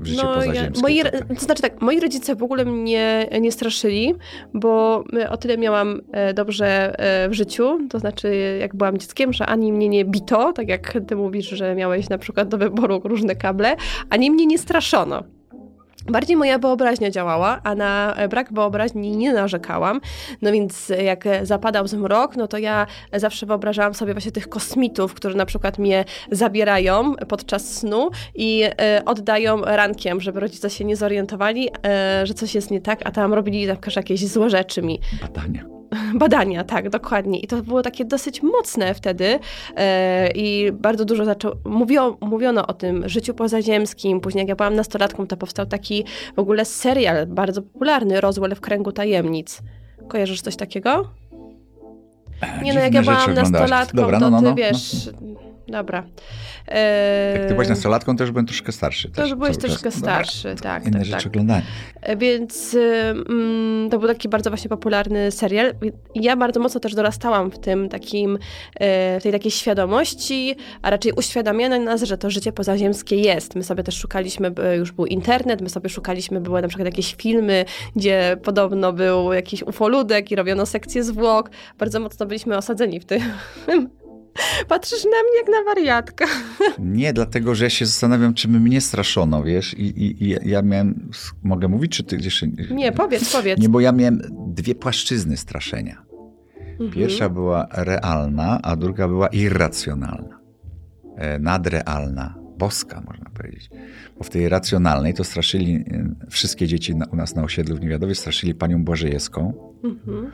W 0.00 0.06
życie 0.06 0.22
No, 0.22 0.44
ja, 0.44 0.62
moi, 0.82 1.02
to 1.02 1.10
tak. 1.10 1.28
to 1.28 1.44
znaczy 1.44 1.62
tak, 1.62 1.80
moi 1.82 2.00
rodzice 2.00 2.36
w 2.36 2.42
ogóle 2.42 2.64
mnie 2.64 3.28
nie 3.40 3.52
straszyli, 3.52 4.14
bo 4.54 5.04
o 5.30 5.36
tyle 5.36 5.58
miałam 5.58 6.00
e, 6.12 6.34
dobrze 6.34 6.98
e, 6.98 7.28
w 7.28 7.32
życiu, 7.32 7.78
to 7.90 7.98
znaczy 7.98 8.56
jak 8.60 8.76
byłam 8.76 8.98
dzieckiem, 8.98 9.32
że 9.32 9.46
ani 9.46 9.72
mnie 9.72 9.88
nie 9.88 10.04
bito, 10.04 10.52
tak 10.52 10.68
jak 10.68 10.98
ty 11.06 11.16
mówisz, 11.16 11.48
że 11.48 11.74
miałeś 11.74 12.08
na 12.08 12.18
przykład 12.18 12.48
do 12.48 12.58
wyboru 12.58 13.00
różne 13.04 13.36
kable, 13.36 13.76
ani 14.10 14.30
mnie 14.30 14.46
nie 14.46 14.58
straszono. 14.58 15.22
Bardziej 16.10 16.36
moja 16.36 16.58
wyobraźnia 16.58 17.10
działała, 17.10 17.60
a 17.64 17.74
na 17.74 18.16
brak 18.30 18.52
wyobraźni 18.52 19.16
nie 19.16 19.32
narzekałam. 19.32 20.00
No 20.42 20.52
więc 20.52 20.92
jak 21.04 21.24
zapadał 21.42 21.86
zmrok, 21.86 22.36
no 22.36 22.48
to 22.48 22.58
ja 22.58 22.86
zawsze 23.12 23.46
wyobrażałam 23.46 23.94
sobie 23.94 24.12
właśnie 24.12 24.32
tych 24.32 24.48
kosmitów, 24.48 25.14
którzy 25.14 25.36
na 25.36 25.46
przykład 25.46 25.78
mnie 25.78 26.04
zabierają 26.30 27.14
podczas 27.28 27.76
snu 27.76 28.10
i 28.34 28.62
e, 28.80 29.02
oddają 29.04 29.62
rankiem, 29.62 30.20
żeby 30.20 30.40
rodzice 30.40 30.70
się 30.70 30.84
nie 30.84 30.96
zorientowali, 30.96 31.68
e, 31.86 32.26
że 32.26 32.34
coś 32.34 32.54
jest 32.54 32.70
nie 32.70 32.80
tak, 32.80 33.00
a 33.04 33.10
tam 33.10 33.34
robili 33.34 33.66
na 33.66 33.76
przykład 33.76 33.96
jakieś 33.96 34.28
złe 34.28 34.50
rzeczy 34.50 34.82
mi. 34.82 35.00
Badania. 35.22 35.79
Badania, 36.14 36.64
tak, 36.64 36.90
dokładnie. 36.90 37.38
I 37.38 37.46
to 37.46 37.62
było 37.62 37.82
takie 37.82 38.04
dosyć 38.04 38.42
mocne 38.42 38.94
wtedy 38.94 39.38
e, 39.76 40.30
i 40.34 40.72
bardzo 40.72 41.04
dużo 41.04 41.24
zaczą... 41.24 41.50
Mówio, 41.64 42.18
mówiono 42.20 42.66
o 42.66 42.72
tym 42.72 43.08
życiu 43.08 43.34
pozaziemskim. 43.34 44.20
Później 44.20 44.42
jak 44.42 44.48
ja 44.48 44.56
byłam 44.56 44.74
nastolatką, 44.74 45.26
to 45.26 45.36
powstał 45.36 45.66
taki 45.66 46.04
w 46.36 46.38
ogóle 46.38 46.64
serial 46.64 47.26
bardzo 47.26 47.62
popularny, 47.62 48.20
Rozwój 48.20 48.54
w 48.54 48.60
kręgu 48.60 48.92
tajemnic. 48.92 49.62
Kojarzysz 50.08 50.40
coś 50.40 50.56
takiego? 50.56 51.10
Nie 52.62 52.74
no, 52.74 52.80
jak 52.80 52.94
ja 52.94 53.02
byłam 53.02 53.34
nastolatką, 53.34 53.96
Dobra, 53.96 54.20
to 54.20 54.30
no, 54.30 54.30
no, 54.30 54.38
ty 54.38 54.44
no, 54.44 54.54
wiesz... 54.54 55.10
Dobra. 55.70 56.04
E, 56.68 57.32
Jak 57.38 57.46
ty 57.46 57.54
byłaś 57.54 57.68
nastolatką, 57.68 58.16
to 58.16 58.22
już 58.24 58.30
byłem 58.30 58.46
troszkę 58.46 58.72
starszy. 58.72 59.08
To 59.08 59.14
też 59.14 59.30
już 59.30 59.38
byłeś 59.38 59.52
czas. 59.52 59.64
troszkę 59.64 59.90
Dobra, 59.90 60.00
starszy, 60.00 60.54
tak, 60.62 60.86
Inne 60.86 60.98
tak, 60.98 61.04
rzeczy 61.04 61.30
tak. 61.30 61.62
E, 62.00 62.16
Więc 62.16 62.74
ym, 63.30 63.88
to 63.90 63.98
był 63.98 64.08
taki 64.08 64.28
bardzo 64.28 64.50
właśnie 64.50 64.68
popularny 64.68 65.30
serial. 65.30 65.74
Ja 66.14 66.36
bardzo 66.36 66.60
mocno 66.60 66.80
też 66.80 66.94
dorastałam 66.94 67.50
w 67.50 67.58
tym 67.58 67.88
takim, 67.88 68.38
e, 68.74 69.20
w 69.20 69.22
tej 69.22 69.32
takiej 69.32 69.50
świadomości, 69.50 70.56
a 70.82 70.90
raczej 70.90 71.12
uświadamiano 71.12 71.78
nas, 71.78 72.02
że 72.02 72.18
to 72.18 72.30
życie 72.30 72.52
pozaziemskie 72.52 73.16
jest. 73.16 73.54
My 73.54 73.64
sobie 73.64 73.82
też 73.82 73.94
szukaliśmy, 73.96 74.52
e, 74.64 74.76
już 74.76 74.92
był 74.92 75.06
internet, 75.06 75.60
my 75.60 75.68
sobie 75.68 75.88
szukaliśmy, 75.88 76.40
były 76.40 76.62
na 76.62 76.68
przykład 76.68 76.86
jakieś 76.86 77.14
filmy, 77.14 77.64
gdzie 77.96 78.36
podobno 78.42 78.92
był 78.92 79.32
jakiś 79.32 79.62
ufoludek 79.62 80.30
i 80.30 80.36
robiono 80.36 80.66
sekcję 80.66 81.04
zwłok. 81.04 81.50
Bardzo 81.78 82.00
mocno 82.00 82.26
byliśmy 82.26 82.56
osadzeni 82.56 83.00
w 83.00 83.04
tym. 83.04 83.20
Patrzysz 84.68 85.04
na 85.04 85.10
mnie 85.10 85.36
jak 85.38 85.48
na 85.48 85.74
wariatkę. 85.74 86.24
Nie, 86.78 87.12
dlatego, 87.12 87.54
że 87.54 87.64
ja 87.64 87.70
się 87.70 87.86
zastanawiam, 87.86 88.34
czy 88.34 88.48
mnie 88.48 88.80
straszono, 88.80 89.42
wiesz? 89.42 89.74
I, 89.74 89.84
i, 89.84 90.24
i 90.24 90.36
ja 90.44 90.62
miałem... 90.62 91.10
Mogę 91.42 91.68
mówić, 91.68 91.96
czy 91.96 92.04
ty 92.04 92.16
gdzieś... 92.16 92.44
Nie, 92.70 92.92
powiedz, 92.92 93.32
powiedz. 93.32 93.60
Nie, 93.60 93.68
bo 93.68 93.80
ja 93.80 93.92
miałem 93.92 94.22
dwie 94.46 94.74
płaszczyzny 94.74 95.36
straszenia. 95.36 96.02
Mhm. 96.70 96.90
Pierwsza 96.90 97.28
była 97.28 97.66
realna, 97.72 98.60
a 98.62 98.76
druga 98.76 99.08
była 99.08 99.28
irracjonalna. 99.28 100.40
E, 101.16 101.38
Nadrealna, 101.38 102.34
boska, 102.58 103.02
można 103.06 103.30
powiedzieć. 103.30 103.70
Bo 104.18 104.24
w 104.24 104.30
tej 104.30 104.48
racjonalnej 104.48 105.14
to 105.14 105.24
straszyli 105.24 105.74
e, 105.74 106.14
wszystkie 106.30 106.66
dzieci 106.66 106.96
na, 106.96 107.06
u 107.06 107.16
nas 107.16 107.34
na 107.34 107.42
osiedlu 107.42 107.76
w 107.76 107.80
Niewiadowie, 107.80 108.14
straszyli 108.14 108.54
panią 108.54 108.84
Błażejewską. 108.84 109.52
Mhm. 109.84 110.30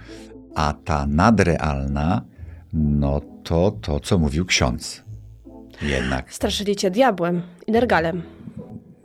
A 0.54 0.74
ta 0.84 1.06
nadrealna, 1.06 2.24
no 2.72 3.20
to 3.44 3.70
to, 3.70 4.00
co 4.00 4.18
mówił 4.18 4.44
ksiądz. 4.44 5.02
Jednak. 5.82 6.32
Straszyli 6.32 6.76
cię 6.76 6.90
diabłem 6.90 7.42
i 7.66 7.72
nergalem. 7.72 8.22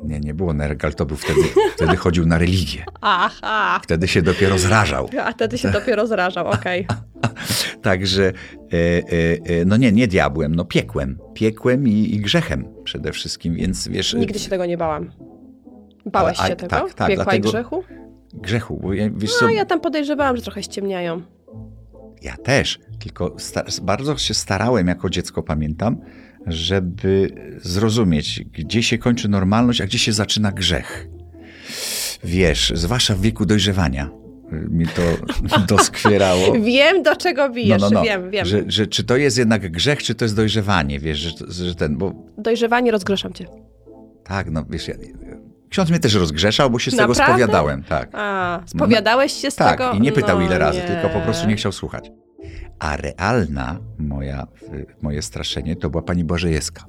Nie, 0.03 0.19
nie 0.19 0.33
było 0.33 0.53
Nergal, 0.53 0.93
to 0.93 1.05
był 1.05 1.17
wtedy, 1.17 1.41
wtedy 1.75 1.95
chodził 1.95 2.25
na 2.25 2.37
religię. 2.37 2.85
Aha. 3.01 3.79
Wtedy 3.83 4.07
się 4.07 4.21
dopiero 4.21 4.57
zrażał. 4.57 5.09
A 5.23 5.31
wtedy 5.31 5.57
się 5.57 5.71
dopiero 5.71 6.07
zrażał, 6.07 6.47
okej. 6.47 6.87
Także, 7.81 8.23
e, 8.27 8.33
e, 8.73 9.01
e, 9.61 9.65
no 9.65 9.77
nie, 9.77 9.91
nie 9.91 10.07
diabłem, 10.07 10.55
no 10.55 10.65
piekłem. 10.65 11.19
Piekłem 11.33 11.87
i, 11.87 12.15
i 12.15 12.19
grzechem 12.19 12.67
przede 12.83 13.11
wszystkim, 13.11 13.55
więc 13.55 13.87
wiesz... 13.87 14.13
Nigdy 14.13 14.39
się 14.39 14.49
tego 14.49 14.65
nie 14.65 14.77
bałam. 14.77 15.11
Bałeś 16.05 16.39
Ale- 16.39 16.45
a- 16.45 16.49
się 16.49 16.55
tego? 16.55 16.69
tak, 16.69 16.93
tak, 16.93 17.07
Piekła 17.07 17.23
dlatego- 17.23 17.47
i 17.49 17.51
grzechu? 17.51 17.83
Grzechu, 18.33 18.79
bo 18.83 18.93
ja, 18.93 19.09
wiesz 19.15 19.33
co, 19.33 19.45
No, 19.45 19.51
ja 19.51 19.65
tam 19.65 19.79
podejrzewałam, 19.81 20.35
że 20.35 20.41
trochę 20.41 20.63
ściemniają. 20.63 21.21
Ja 22.21 22.37
też, 22.37 22.79
tylko 22.99 23.35
bardzo 23.81 24.17
się 24.17 24.33
starałem 24.33 24.87
jako 24.87 25.09
dziecko, 25.09 25.43
pamiętam, 25.43 25.97
żeby 26.47 27.35
zrozumieć, 27.61 28.43
gdzie 28.53 28.83
się 28.83 28.97
kończy 28.97 29.29
normalność, 29.29 29.81
a 29.81 29.85
gdzie 29.85 29.99
się 29.99 30.13
zaczyna 30.13 30.51
grzech. 30.51 31.07
Wiesz, 32.23 32.73
zwłaszcza 32.75 33.15
w 33.15 33.21
wieku 33.21 33.45
dojrzewania 33.45 34.09
y, 34.53 34.67
mi 34.69 34.85
to 34.87 35.01
doskwierało. 35.75 36.53
Wiem, 36.61 37.03
do 37.03 37.15
czego 37.15 37.49
bijesz, 37.49 37.81
wiem, 38.03 38.31
wiem. 38.31 38.45
Że, 38.45 38.63
że 38.67 38.87
czy 38.87 39.03
to 39.03 39.17
jest 39.17 39.37
jednak 39.37 39.71
grzech, 39.71 40.03
czy 40.03 40.15
to 40.15 40.25
jest 40.25 40.35
dojrzewanie, 40.35 40.99
wiesz, 40.99 41.17
że, 41.17 41.31
że 41.65 41.75
ten, 41.75 41.97
bo 41.97 42.13
Dojrzewanie 42.37 42.91
rozgrzeszam 42.91 43.33
cię. 43.33 43.45
tak, 44.23 44.51
no 44.51 44.65
wiesz, 44.69 44.87
ja, 44.87 44.95
ksiądz 45.71 45.89
mnie 45.89 45.99
też 45.99 46.15
rozgrzeszał, 46.15 46.69
bo 46.69 46.79
się 46.79 46.91
z 46.91 46.95
tego 46.95 47.07
Naprawdę? 47.13 47.33
spowiadałem, 47.33 47.83
tak. 47.83 48.09
A, 48.13 48.59
spowiadałeś 48.65 49.31
się 49.33 49.51
z 49.51 49.55
Tak, 49.55 49.77
tego? 49.79 49.91
i 49.91 50.01
nie 50.01 50.11
pytał 50.11 50.39
No 50.39 50.45
ile 50.45 50.59
razy, 50.59 50.79
nie. 50.79 50.87
tylko 50.87 51.09
po 51.09 51.19
prostu 51.19 51.47
nie 51.47 51.55
chciał 51.55 51.71
słuchać. 51.71 52.11
A 52.79 52.97
realna 52.97 53.79
moja, 53.97 54.47
y, 54.73 54.85
moje 55.01 55.21
straszenie 55.21 55.75
to 55.75 55.89
była 55.89 56.03
pani 56.03 56.23
Błażejewska. 56.23 56.85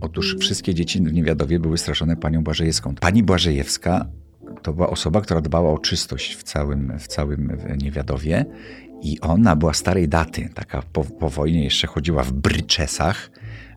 Otóż 0.00 0.36
wszystkie 0.40 0.74
dzieci 0.74 1.00
w 1.00 1.12
Niewiadowie 1.12 1.60
były 1.60 1.78
straszone 1.78 2.16
panią 2.16 2.42
Błażejewską. 2.44 2.94
Pani 2.94 3.22
Błażejewska 3.22 4.06
to 4.62 4.72
była 4.72 4.90
osoba, 4.90 5.20
która 5.20 5.40
dbała 5.40 5.72
o 5.72 5.78
czystość 5.78 6.34
w 6.36 6.42
całym, 6.42 6.98
w 6.98 7.06
całym 7.06 7.58
Niewiadowie 7.78 8.44
i 9.02 9.20
ona 9.20 9.56
była 9.56 9.74
starej 9.74 10.08
daty, 10.08 10.48
taka 10.54 10.82
po, 10.92 11.04
po 11.04 11.28
wojnie 11.30 11.64
jeszcze 11.64 11.86
chodziła 11.86 12.22
w 12.22 12.32
bryczesach, 12.32 13.30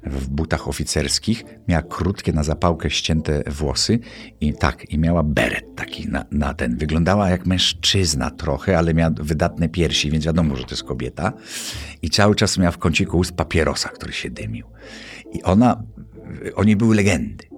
w 0.04 0.30
butach 0.30 0.68
oficerskich, 0.68 1.46
miała 1.68 1.82
krótkie 1.82 2.34
na 2.34 2.44
zapałkę 2.44 2.90
ścięte 2.90 3.44
włosy 3.48 4.00
i 4.42 4.54
tak, 4.54 4.90
i 4.90 4.98
miała 4.98 5.24
beret 5.24 5.76
taki 5.76 6.08
na, 6.08 6.26
na 6.32 6.54
ten. 6.54 6.78
Wyglądała 6.78 7.30
jak 7.30 7.46
mężczyzna 7.46 8.32
trochę, 8.32 8.78
ale 8.78 8.94
miała 8.94 9.12
wydatne 9.20 9.70
piersi, 9.70 10.12
więc 10.12 10.26
wiadomo, 10.26 10.56
że 10.56 10.64
to 10.64 10.72
jest 10.72 10.84
kobieta. 10.84 11.34
I 12.02 12.10
cały 12.10 12.36
czas 12.36 12.58
miała 12.58 12.72
w 12.72 12.78
kąciku 12.78 13.18
ust 13.18 13.32
papierosa, 13.32 13.90
który 13.90 14.14
się 14.14 14.30
dymił. 14.30 14.68
I 15.34 15.44
ona, 15.44 15.84
oni 16.56 16.76
były 16.76 16.96
legendy 16.96 17.52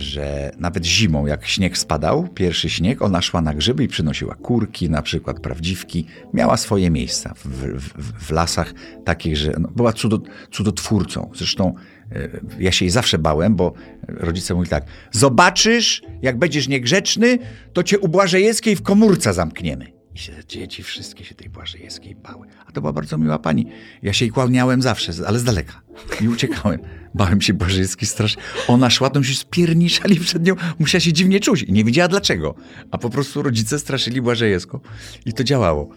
że 0.00 0.50
nawet 0.58 0.84
zimą, 0.84 1.26
jak 1.26 1.46
śnieg 1.46 1.78
spadał, 1.78 2.28
pierwszy 2.28 2.70
śnieg, 2.70 3.02
ona 3.02 3.22
szła 3.22 3.42
na 3.42 3.54
grzyby 3.54 3.84
i 3.84 3.88
przynosiła 3.88 4.34
kurki, 4.34 4.90
na 4.90 5.02
przykład 5.02 5.40
prawdziwki. 5.40 6.06
Miała 6.34 6.56
swoje 6.56 6.90
miejsca 6.90 7.34
w, 7.34 7.46
w, 7.46 8.26
w 8.26 8.30
lasach 8.30 8.74
takich, 9.04 9.36
że 9.36 9.54
no, 9.58 9.68
była 9.76 9.92
cudo, 9.92 10.18
cudotwórcą. 10.50 11.30
Zresztą 11.34 11.74
e, 12.12 12.28
ja 12.58 12.72
się 12.72 12.84
jej 12.84 12.90
zawsze 12.90 13.18
bałem, 13.18 13.56
bo 13.56 13.72
rodzice 14.08 14.54
mówili 14.54 14.70
tak, 14.70 14.84
zobaczysz, 15.10 16.02
jak 16.22 16.38
będziesz 16.38 16.68
niegrzeczny, 16.68 17.38
to 17.72 17.82
cię 17.82 17.98
u 17.98 18.08
Błażejewskiej 18.08 18.76
w 18.76 18.82
komórce 18.82 19.32
zamkniemy. 19.32 20.01
I 20.14 20.18
się 20.18 20.32
dzieci 20.48 20.82
wszystkie 20.82 21.24
się 21.24 21.34
tej 21.34 21.48
Błażejewskiej 21.48 22.14
bały. 22.14 22.46
A 22.66 22.72
to 22.72 22.80
była 22.80 22.92
bardzo 22.92 23.18
miła 23.18 23.38
pani. 23.38 23.66
Ja 24.02 24.12
się 24.12 24.24
jej 24.24 24.32
kłaniałem 24.32 24.82
zawsze, 24.82 25.12
ale 25.26 25.38
z 25.38 25.44
daleka. 25.44 25.82
I 26.20 26.28
uciekałem. 26.28 26.80
Bałem 27.14 27.40
się 27.40 27.54
Błażejewskiej 27.54 28.08
strasznie. 28.08 28.42
Ona 28.68 28.90
szła, 28.90 29.10
to 29.10 29.22
się 29.22 29.34
spierniczali 29.34 30.20
przed 30.20 30.46
nią. 30.46 30.54
Musiała 30.78 31.00
się 31.00 31.12
dziwnie 31.12 31.40
czuć. 31.40 31.62
I 31.62 31.72
nie 31.72 31.84
wiedziała 31.84 32.08
dlaczego. 32.08 32.54
A 32.90 32.98
po 32.98 33.10
prostu 33.10 33.42
rodzice 33.42 33.78
straszyli 33.78 34.22
Błażejewską. 34.22 34.80
I 35.26 35.32
to 35.32 35.44
działało. 35.44 35.88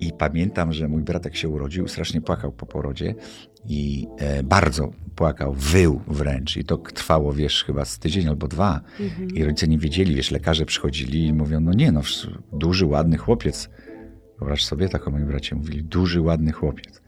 I 0.00 0.12
pamiętam, 0.12 0.72
że 0.72 0.88
mój 0.88 1.02
bratek 1.02 1.36
się 1.36 1.48
urodził, 1.48 1.88
strasznie 1.88 2.20
płakał 2.20 2.52
po 2.52 2.66
porodzie 2.66 3.14
i 3.66 4.06
e, 4.18 4.42
bardzo 4.42 4.90
płakał, 5.16 5.52
wył 5.52 6.00
wręcz. 6.06 6.56
I 6.56 6.64
to 6.64 6.76
trwało, 6.76 7.32
wiesz, 7.32 7.64
chyba 7.64 7.84
z 7.84 7.98
tydzień 7.98 8.28
albo 8.28 8.48
dwa. 8.48 8.80
I 9.34 9.44
rodzice 9.44 9.68
nie 9.68 9.78
wiedzieli, 9.78 10.14
wiesz, 10.14 10.30
lekarze 10.30 10.66
przychodzili 10.66 11.26
i 11.26 11.32
mówią, 11.32 11.60
no 11.60 11.72
nie, 11.72 11.92
no 11.92 12.00
duży, 12.52 12.86
ładny 12.86 13.16
chłopiec. 13.16 13.70
Wyobraź 14.38 14.64
sobie, 14.64 14.88
tak 14.88 15.08
o 15.08 15.10
moim 15.10 15.26
bracie 15.26 15.56
mówili, 15.56 15.82
duży, 15.82 16.20
ładny 16.20 16.52
chłopiec. 16.52 17.02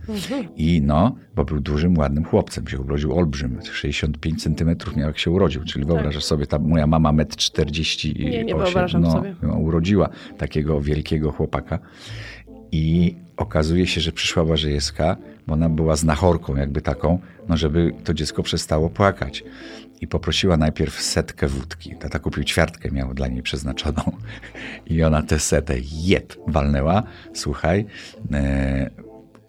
I 0.56 0.82
no, 0.82 1.16
bo 1.34 1.44
był 1.44 1.60
dużym, 1.60 1.98
ładnym 1.98 2.24
chłopcem, 2.24 2.68
się 2.68 2.80
urodził 2.80 3.18
olbrzym, 3.18 3.58
65 3.72 4.42
centymetrów 4.42 4.96
miał 4.96 5.06
jak 5.06 5.18
się 5.18 5.30
urodził, 5.30 5.64
czyli 5.64 5.84
wyobrażasz 5.84 6.24
sobie, 6.24 6.46
ta 6.46 6.58
moja 6.58 6.86
mama 6.86 7.12
metr 7.12 7.36
48, 7.36 8.30
Nie, 8.30 8.44
nie 8.44 8.54
wyobrażam 8.54 9.02
no, 9.02 9.10
sobie. 9.10 9.36
no, 9.42 9.54
urodziła 9.54 10.08
takiego 10.38 10.80
wielkiego 10.80 11.32
chłopaka. 11.32 11.78
I 12.72 13.16
okazuje 13.36 13.86
się, 13.86 14.00
że 14.00 14.12
przyszła 14.12 14.44
Błażejewska, 14.44 15.16
bo 15.46 15.54
ona 15.54 15.68
była 15.68 15.96
znachorką 15.96 16.56
jakby 16.56 16.80
taką, 16.80 17.18
no 17.48 17.56
żeby 17.56 17.92
to 18.04 18.14
dziecko 18.14 18.42
przestało 18.42 18.90
płakać. 18.90 19.44
I 20.00 20.06
poprosiła 20.06 20.56
najpierw 20.56 21.00
setkę 21.00 21.48
wódki. 21.48 21.96
Tata 21.96 22.18
kupił 22.18 22.44
ćwiartkę, 22.44 22.90
miał 22.90 23.14
dla 23.14 23.28
niej 23.28 23.42
przeznaczoną. 23.42 24.02
I 24.86 25.02
ona 25.02 25.22
tę 25.22 25.38
setę 25.38 25.74
jeb 25.92 26.34
walnęła. 26.46 27.02
Słuchaj, 27.34 27.86
e, 28.32 28.90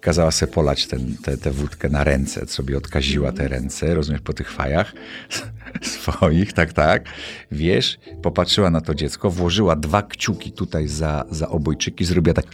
kazała 0.01 0.32
se 0.32 0.48
polać 0.48 0.88
tę 0.88 0.98
tę 1.42 1.51
wódkę 1.51 1.89
na 1.89 2.03
ręce, 2.03 2.48
sobie 2.48 2.77
odkaziła 2.77 3.32
te 3.32 3.48
ręce, 3.48 3.96
rozumiesz, 3.96 4.22
po 4.22 4.34
tych 4.34 4.51
fajach 4.51 4.94
swoich, 5.82 6.53
tak, 6.53 6.74
tak. 6.74 7.06
Wiesz, 7.51 8.00
popatrzyła 8.22 8.70
na 8.70 8.82
to 8.82 8.96
dziecko, 8.96 9.30
włożyła 9.30 9.75
dwa 9.75 10.01
kciuki 10.01 10.51
tutaj 10.51 10.88
za, 10.88 11.25
za 11.32 11.50
obojczyki, 11.50 12.06
zrobiła 12.06 12.34
tak 12.34 12.46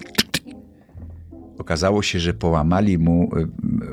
okazało 1.69 2.01
się, 2.01 2.19
że 2.19 2.33
połamali 2.33 2.97
mu, 2.97 3.29
y, 3.37 3.47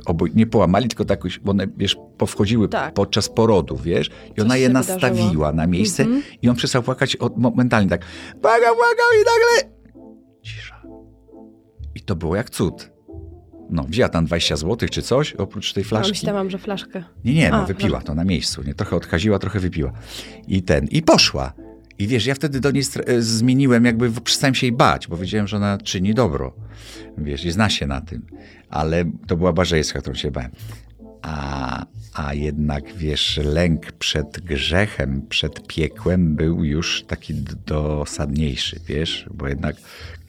oboj, 0.06 0.33
nie 0.35 0.47
połamali, 0.47 0.88
tylko 0.88 1.04
tak, 1.04 1.21
bo 1.42 1.50
one, 1.50 1.66
wiesz, 1.76 1.97
powchodziły 2.18 2.68
Tak. 2.68 2.95
podczas 2.95 3.28
porodu, 3.28 3.76
wiesz, 3.76 4.11
i 4.37 4.40
ona 4.40 4.50
Coś 4.50 4.61
je 4.61 4.66
się 4.66 4.73
nastawiła 4.73 5.11
wydarzyło. 5.16 5.52
na 5.52 5.66
miejsce 5.66 6.06
i 6.42 6.49
on 6.49 6.56
przestał 6.56 6.83
płakać 6.83 7.16
od, 7.16 7.37
momentalnie 7.38 7.90
tak, 7.90 8.00
błagał, 8.42 8.75
błagał 8.75 9.06
i 9.14 9.18
nagle 9.18 9.76
cisza. 10.42 10.83
I 11.95 12.00
to 12.00 12.16
było 12.16 12.37
jak 12.37 12.50
cud. 12.50 12.90
No, 13.71 13.85
wzięła 13.88 14.09
tam 14.09 14.26
20 14.26 14.56
zł 14.56 14.88
czy 14.88 15.02
coś, 15.02 15.33
oprócz 15.33 15.73
tej 15.73 15.85
flaszki. 15.85 16.11
myślałam, 16.12 16.50
że 16.50 16.59
flaszkę. 16.59 17.04
Nie, 17.25 17.35
nie, 17.35 17.50
no 17.50 17.56
A, 17.56 17.66
wypiła 17.66 18.00
to 18.00 18.14
na 18.14 18.25
miejscu, 18.25 18.62
nie? 18.62 18.75
Trochę 18.75 18.97
odkaziła, 18.97 19.38
trochę 19.38 19.61
wypiła. 19.61 19.92
I 20.49 20.62
ten, 20.62 20.87
i 20.90 21.02
poszła. 21.02 21.52
I 21.99 22.07
wiesz, 22.07 22.26
ja 22.26 22.35
wtedy 22.35 22.61
do 22.61 22.71
niej 22.71 22.83
e, 23.07 23.23
zmieniłem, 23.23 23.85
jakby 23.85 24.11
przestałem 24.11 24.55
się 24.55 24.67
jej 24.67 24.76
bać, 24.76 25.09
bo 25.09 25.17
wiedziałem, 25.17 25.47
że 25.47 25.57
ona 25.57 25.79
czyni 25.79 26.15
dobro. 26.15 26.53
Wiesz, 27.19 27.45
i 27.45 27.50
zna 27.50 27.71
się 27.71 27.87
na 27.87 28.00
tym. 28.00 28.23
Ale 28.71 29.05
to 29.26 29.37
była 29.37 29.53
Barzejska, 29.53 30.00
którą 30.00 30.15
się 30.15 30.31
bałem. 30.31 30.50
A, 31.23 31.87
a 32.15 32.35
jednak, 32.35 32.95
wiesz, 32.95 33.41
lęk 33.45 33.93
przed 33.93 34.41
grzechem, 34.41 35.26
przed 35.29 35.67
piekłem 35.67 36.37
był 36.37 36.65
już 36.65 37.05
taki 37.05 37.35
dosadniejszy, 37.67 38.81
wiesz, 38.87 39.26
bo 39.35 39.49
jednak 39.49 39.76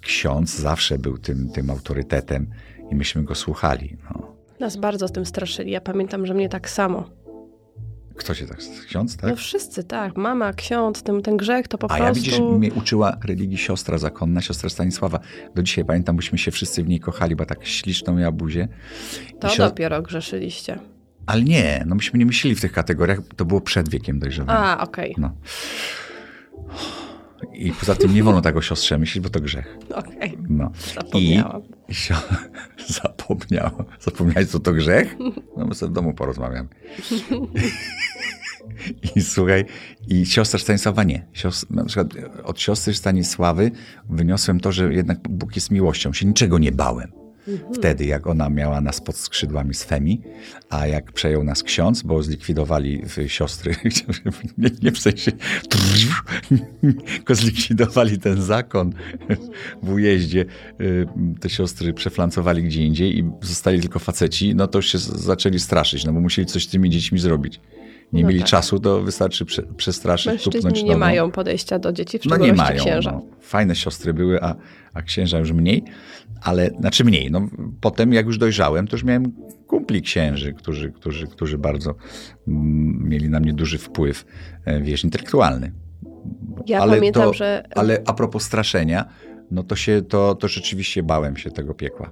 ksiądz 0.01 0.55
zawsze 0.55 0.97
był 0.97 1.17
tym, 1.17 1.49
tym 1.49 1.69
autorytetem 1.69 2.47
i 2.91 2.95
myśmy 2.95 3.23
go 3.23 3.35
słuchali. 3.35 3.97
No. 4.03 4.35
Nas 4.59 4.77
bardzo 4.77 5.07
z 5.07 5.11
tym 5.11 5.25
straszyli. 5.25 5.71
Ja 5.71 5.81
pamiętam, 5.81 6.25
że 6.25 6.33
mnie 6.33 6.49
tak 6.49 6.69
samo. 6.69 7.09
Kto 8.17 8.33
się 8.33 8.45
tak, 8.47 8.57
ksiądz, 8.87 9.17
tak? 9.17 9.29
No 9.29 9.35
wszyscy, 9.35 9.83
tak. 9.83 10.17
Mama, 10.17 10.53
ksiądz, 10.53 11.03
ten, 11.03 11.21
ten 11.21 11.37
grzech 11.37 11.67
to 11.67 11.77
po 11.77 11.85
A 11.85 11.87
prostu... 11.87 12.05
ja 12.05 12.13
widzisz, 12.13 12.39
mnie 12.39 12.73
uczyła 12.73 13.17
religii 13.23 13.57
siostra 13.57 13.97
zakonna, 13.97 14.41
siostra 14.41 14.69
Stanisława. 14.69 15.19
Do 15.55 15.63
dzisiaj 15.63 15.85
pamiętam, 15.85 16.15
byśmy 16.15 16.37
się 16.37 16.51
wszyscy 16.51 16.83
w 16.83 16.87
niej 16.87 16.99
kochali, 16.99 17.35
bo 17.35 17.45
tak 17.45 17.65
śliczną 17.65 18.15
miała 18.15 18.31
buzię. 18.31 18.67
To 19.39 19.47
sio- 19.47 19.57
dopiero 19.69 20.01
grzeszyliście. 20.01 20.79
Ale 21.25 21.41
nie, 21.43 21.83
no 21.87 21.95
myśmy 21.95 22.19
nie 22.19 22.25
myśleli 22.25 22.55
w 22.55 22.61
tych 22.61 22.71
kategoriach, 22.71 23.19
to 23.35 23.45
było 23.45 23.61
przed 23.61 23.89
wiekiem 23.89 24.19
dojrzewania. 24.19 24.59
A, 24.59 24.83
okej. 24.83 25.15
No. 25.17 25.31
I 27.53 27.71
poza 27.71 27.95
tym 27.95 28.13
nie 28.13 28.23
wolno 28.23 28.41
tak 28.41 28.57
o 28.57 28.61
siostrze 28.61 28.97
myśleć, 28.97 29.23
bo 29.23 29.29
to 29.29 29.39
grzech. 29.39 29.77
Okej. 29.95 30.37
No. 30.49 30.71
Zapomniałam. 30.95 31.61
I 31.89 31.95
sio... 31.95 32.15
zapomniała. 33.03 33.85
Zapomniałeś, 33.99 34.47
co 34.47 34.59
to 34.59 34.73
grzech? 34.73 35.15
No 35.57 35.65
my 35.65 35.75
sobie 35.75 35.89
w 35.89 35.93
domu 35.93 36.13
porozmawiamy. 36.13 36.69
I 39.15 39.21
słuchaj, 39.21 39.65
i 40.07 40.25
siostra 40.25 40.59
Stanisława 40.59 41.03
nie. 41.03 41.25
Na 41.69 41.85
przykład 41.85 42.07
od 42.43 42.61
siostry 42.61 42.93
Stanisławy 42.93 43.71
wyniosłem 44.09 44.59
to, 44.59 44.71
że 44.71 44.93
jednak 44.93 45.19
Bóg 45.29 45.55
jest 45.55 45.71
miłością. 45.71 46.13
Się 46.13 46.25
niczego 46.25 46.59
nie 46.59 46.71
bałem. 46.71 47.11
Wtedy, 47.73 48.05
jak 48.05 48.27
ona 48.27 48.49
miała 48.49 48.81
nas 48.81 49.01
pod 49.01 49.15
skrzydłami 49.15 49.73
z 49.73 49.83
Femi, 49.83 50.21
a 50.69 50.87
jak 50.87 51.11
przejął 51.11 51.43
nas 51.43 51.63
ksiądz, 51.63 52.01
bo 52.01 52.23
zlikwidowali 52.23 53.01
siostry, 53.27 53.75
nie, 54.57 54.69
nie 54.83 54.91
w 54.91 54.99
sensie, 54.99 55.31
tylko 57.15 57.35
zlikwidowali 57.35 58.19
ten 58.19 58.41
zakon 58.41 58.93
w 59.83 59.89
ujeździe. 59.89 60.45
Y, 60.81 61.07
te 61.39 61.49
siostry 61.49 61.93
przeflancowali 61.93 62.63
gdzie 62.63 62.83
indziej 62.83 63.19
i 63.19 63.31
zostali 63.41 63.81
tylko 63.81 63.99
faceci, 63.99 64.55
no 64.55 64.67
to 64.67 64.81
się 64.81 64.97
zaczęli 64.97 65.59
straszyć, 65.59 66.05
no 66.05 66.13
bo 66.13 66.19
musieli 66.19 66.45
coś 66.45 66.65
z 66.65 66.67
tymi 66.67 66.89
dziećmi 66.89 67.19
zrobić 67.19 67.59
nie 68.13 68.21
no 68.21 68.27
mieli 68.27 68.39
tak. 68.39 68.49
czasu, 68.49 68.79
to 68.79 69.01
wystarczy 69.01 69.45
prze, 69.45 69.63
przestraszyć, 69.63 70.27
Mężczyźni 70.27 70.51
tupnąć 70.51 70.83
nie 70.83 70.97
mają 70.97 71.31
podejścia 71.31 71.79
do 71.79 71.93
dzieci, 71.93 72.19
w 72.19 72.25
no 72.25 72.37
nie 72.37 72.53
mają, 72.53 72.83
księża. 72.83 73.11
No, 73.11 73.21
fajne 73.41 73.75
siostry 73.75 74.13
były, 74.13 74.41
a, 74.41 74.55
a 74.93 75.01
księża 75.01 75.39
już 75.39 75.51
mniej, 75.51 75.83
ale 76.41 76.69
znaczy 76.79 77.03
mniej. 77.03 77.31
No, 77.31 77.47
potem 77.81 78.13
jak 78.13 78.25
już 78.25 78.37
dojrzałem, 78.37 78.87
to 78.87 78.95
już 78.95 79.03
miałem 79.03 79.31
kumpli 79.67 80.01
księży, 80.01 80.53
którzy, 80.53 80.91
którzy, 80.91 81.27
którzy 81.27 81.57
bardzo 81.57 81.95
mm, 82.47 83.09
mieli 83.09 83.29
na 83.29 83.39
mnie 83.39 83.53
duży 83.53 83.77
wpływ, 83.77 84.25
e, 84.65 84.81
wiesz, 84.81 85.03
intelektualny. 85.03 85.71
Ja 86.67 86.79
ale 86.79 86.95
pamiętam, 86.95 87.23
to, 87.23 87.33
że... 87.33 87.63
Ale 87.75 88.01
a 88.05 88.13
propos 88.13 88.43
straszenia, 88.43 89.05
no 89.51 89.63
to 89.63 89.75
się, 89.75 90.01
to, 90.01 90.35
to 90.35 90.47
rzeczywiście 90.47 91.03
bałem 91.03 91.37
się 91.37 91.51
tego 91.51 91.73
piekła. 91.73 92.11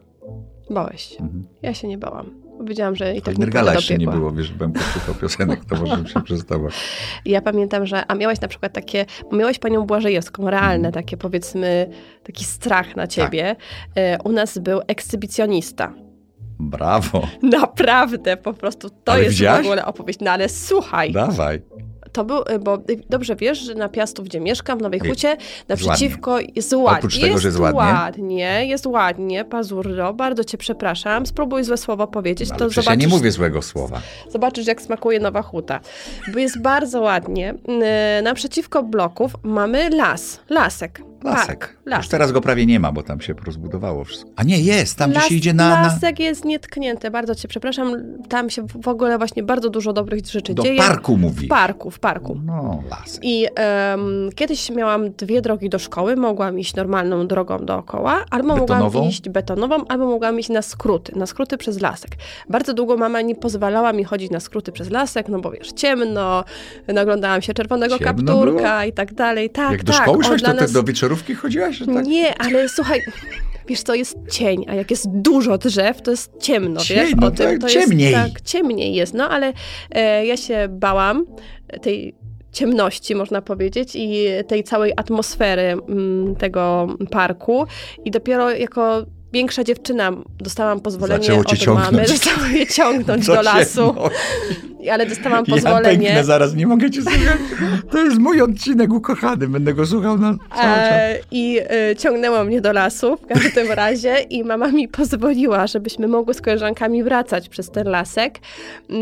Bałeś 0.69 1.01
się. 1.01 1.19
Mhm. 1.19 1.45
Ja 1.61 1.73
się 1.73 1.87
nie 1.87 1.97
bałam. 1.97 2.44
Wiedziałam, 2.63 2.95
że 2.95 3.15
i 3.15 3.21
tak 3.21 3.37
Nergala 3.37 3.73
jeszcze 3.73 3.97
nie 3.97 4.07
było, 4.07 4.31
wiesz, 4.31 4.51
bym 4.51 4.73
posłuchał 4.73 5.15
piosenek, 5.15 5.65
to 5.65 5.75
może 5.75 6.07
się 6.07 6.21
przestała. 6.23 6.69
Ja 7.25 7.41
pamiętam, 7.41 7.85
że, 7.85 8.05
a 8.07 8.15
miałaś 8.15 8.41
na 8.41 8.47
przykład 8.47 8.73
takie, 8.73 9.05
bo 9.31 9.37
miałaś 9.37 9.59
panią 9.59 9.85
Błażejewską, 9.85 10.49
realne 10.49 10.75
mm. 10.75 10.91
takie 10.91 11.17
powiedzmy, 11.17 11.89
taki 12.23 12.43
strach 12.43 12.95
na 12.95 13.07
ciebie. 13.07 13.55
Tak. 13.95 14.25
U 14.25 14.31
nas 14.31 14.57
był 14.57 14.81
ekshibicjonista. 14.87 15.93
Brawo. 16.59 17.27
Naprawdę, 17.43 18.37
po 18.37 18.53
prostu 18.53 18.89
to 18.89 19.11
ale 19.11 19.23
jest 19.23 19.35
widziałaś? 19.35 19.63
w 19.63 19.65
ogóle 19.65 19.85
opowieść. 19.85 20.19
No 20.21 20.31
ale 20.31 20.49
słuchaj. 20.49 21.11
Dawaj 21.11 21.61
to 22.15 22.25
był, 22.25 22.37
y, 22.37 22.59
bo 22.59 22.75
y, 22.89 23.03
dobrze 23.09 23.35
wiesz, 23.35 23.59
że 23.59 23.73
na 23.75 23.89
Piastów, 23.89 24.25
gdzie 24.25 24.39
mieszkam, 24.39 24.79
w 24.79 24.81
Nowej 24.81 24.99
Hucie, 24.99 25.37
naprzeciwko 25.67 26.31
ładnie. 26.31 26.51
jest 26.55 26.73
ładnie. 26.73 26.97
Oprócz 26.97 27.15
tego, 27.15 27.27
jest 27.27 27.41
że 27.41 27.47
jest 27.47 27.59
ładnie. 27.59 27.79
ładnie. 27.79 28.65
Jest 28.65 28.85
ładnie, 28.85 29.45
pazurro, 29.45 30.13
bardzo 30.13 30.43
cię 30.43 30.57
przepraszam. 30.57 31.25
Spróbuj 31.25 31.63
złe 31.63 31.77
słowo 31.77 32.07
powiedzieć, 32.07 32.49
no, 32.49 32.55
to 32.55 32.69
zobaczysz. 32.69 32.85
ja 32.85 32.95
nie 32.95 33.07
mówię 33.07 33.31
złego 33.31 33.61
słowa. 33.61 34.01
Zobaczysz, 34.29 34.67
jak 34.67 34.81
smakuje 34.81 35.19
Nowa 35.19 35.41
Huta. 35.41 35.79
Bo 36.33 36.39
jest 36.39 36.61
bardzo 36.61 37.01
ładnie. 37.01 37.53
Y, 38.19 38.21
naprzeciwko 38.21 38.83
bloków 38.83 39.33
mamy 39.43 39.89
las, 39.89 40.39
lasek. 40.49 41.01
Lasek. 41.25 41.59
Tak, 41.59 41.77
lasek. 41.85 42.03
Już 42.03 42.09
teraz 42.09 42.31
go 42.31 42.41
prawie 42.41 42.65
nie 42.65 42.79
ma, 42.79 42.91
bo 42.91 43.03
tam 43.03 43.21
się 43.21 43.33
rozbudowało 43.45 44.03
wszystko. 44.03 44.29
A 44.35 44.43
nie, 44.43 44.59
jest, 44.59 44.97
tam 44.97 45.11
Las, 45.11 45.19
gdzie 45.19 45.29
się 45.29 45.35
idzie 45.35 45.53
na, 45.53 45.69
na... 45.69 45.81
Lasek 45.81 46.19
jest 46.19 46.45
nietknięty, 46.45 47.11
bardzo 47.11 47.35
cię 47.35 47.47
przepraszam. 47.47 47.95
Tam 48.29 48.49
się 48.49 48.67
w 48.81 48.87
ogóle 48.87 49.17
właśnie 49.17 49.43
bardzo 49.43 49.69
dużo 49.69 49.93
dobrych 49.93 50.25
rzeczy 50.25 50.53
Do 50.53 50.63
dzieje. 50.63 50.77
Do 50.81 50.87
parku 50.87 51.17
mówi. 51.17 51.45
W 51.45 51.49
parku, 51.49 51.91
w 51.91 51.99
parku. 51.99 52.37
No, 52.45 52.83
lasek. 52.89 53.19
I 53.23 53.47
um, 53.91 54.29
kiedyś 54.35 54.69
miałam 54.69 55.11
dwie 55.11 55.41
drogi 55.41 55.69
do 55.69 55.79
szkoły. 55.79 56.15
Mogłam 56.15 56.59
iść 56.59 56.75
normalną 56.75 57.27
drogą 57.27 57.57
dookoła, 57.57 58.25
albo 58.29 58.53
betonową? 58.55 58.83
mogłam 58.83 59.09
iść 59.09 59.29
betonową, 59.29 59.87
albo 59.87 60.05
mogłam 60.05 60.39
iść 60.39 60.49
na 60.49 60.61
skróty, 60.61 61.15
na 61.15 61.25
skróty 61.25 61.57
przez 61.57 61.81
lasek. 61.81 62.11
Bardzo 62.49 62.73
długo 62.73 62.97
mama 62.97 63.21
nie 63.21 63.35
pozwalała 63.35 63.93
mi 63.93 64.03
chodzić 64.03 64.31
na 64.31 64.39
skróty 64.39 64.71
przez 64.71 64.89
lasek, 64.89 65.29
no 65.29 65.39
bo 65.39 65.51
wiesz, 65.51 65.71
ciemno, 65.71 66.43
naglądałam 66.87 67.41
się 67.41 67.53
czerwonego 67.53 67.97
ciemno 67.97 68.13
kapturka 68.13 68.77
było? 68.77 68.89
i 68.89 68.93
tak 68.93 69.13
dalej. 69.13 69.49
Tak, 69.49 69.71
Jak 69.71 69.83
do 69.83 69.93
tak. 69.93 70.01
szkoły 70.01 70.23
szłaś, 70.23 70.41
to 70.41 70.53
nas... 70.53 70.71
do 70.71 70.83
chodziłaś? 71.37 71.79
Tak? 71.79 72.05
Nie, 72.05 72.41
ale 72.41 72.69
słuchaj, 72.69 73.01
wiesz, 73.67 73.83
to 73.83 73.95
jest 73.95 74.17
cień, 74.31 74.65
a 74.67 74.75
jak 74.75 74.91
jest 74.91 75.05
dużo 75.09 75.57
drzew, 75.57 76.01
to 76.01 76.11
jest 76.11 76.31
ciemno, 76.41 76.81
cień, 76.81 76.97
wiesz? 76.97 77.15
No 77.17 77.27
o 77.27 77.31
tym, 77.31 77.45
tak, 77.47 77.61
to 77.61 77.67
ciemniej. 77.67 78.11
Jest, 78.11 78.33
tak, 78.33 78.41
ciemniej 78.41 78.93
jest, 78.93 79.13
no 79.13 79.29
ale 79.29 79.53
e, 79.91 80.25
ja 80.25 80.37
się 80.37 80.67
bałam 80.69 81.25
tej 81.81 82.15
ciemności, 82.51 83.15
można 83.15 83.41
powiedzieć, 83.41 83.91
i 83.95 84.25
tej 84.47 84.63
całej 84.63 84.93
atmosfery 84.97 85.61
m, 85.61 85.81
mm, 85.89 86.35
tego 86.35 86.87
parku. 87.11 87.65
I 88.05 88.11
dopiero 88.11 88.51
jako 88.51 89.05
większa 89.35 89.63
dziewczyna 89.63 90.11
dostałam 90.39 90.79
pozwolenie 90.79 91.23
Zaczęło 91.23 91.45
cię 91.45 91.53
od 91.53 91.59
ciągnąć. 91.59 91.91
mamy, 91.91 92.07
zostało 92.17 92.45
je 92.45 92.67
ciągnąć 92.67 93.27
do 93.27 93.41
lasu. 93.41 93.95
Ale 94.91 95.05
dostałam 95.05 95.45
pozwolenie. 95.45 96.03
Ja 96.03 96.09
pęknę 96.09 96.23
zaraz, 96.23 96.55
nie 96.55 96.67
mogę 96.67 96.91
cię 96.91 97.01
słuchać. 97.01 97.37
To 97.91 97.97
jest 97.97 98.17
mój 98.17 98.41
odcinek 98.41 98.93
ukochany, 98.93 99.47
będę 99.47 99.73
go 99.73 99.85
słuchał 99.85 100.17
na 100.17 100.35
cały 100.55 100.73
e, 100.73 101.15
czas. 101.15 101.27
I 101.31 101.59
y, 101.91 101.95
ciągnęło 101.95 102.43
mnie 102.43 102.61
do 102.61 102.73
lasu 102.73 103.17
w 103.17 103.25
każdym 103.27 103.71
razie 103.83 104.15
i 104.29 104.43
mama 104.43 104.67
mi 104.67 104.87
pozwoliła, 104.87 105.67
żebyśmy 105.67 106.07
mogły 106.07 106.33
z 106.33 106.41
koleżankami 106.41 107.03
wracać 107.03 107.49
przez 107.49 107.71
ten 107.71 107.87
lasek. 107.87 108.39
Y, 108.89 108.93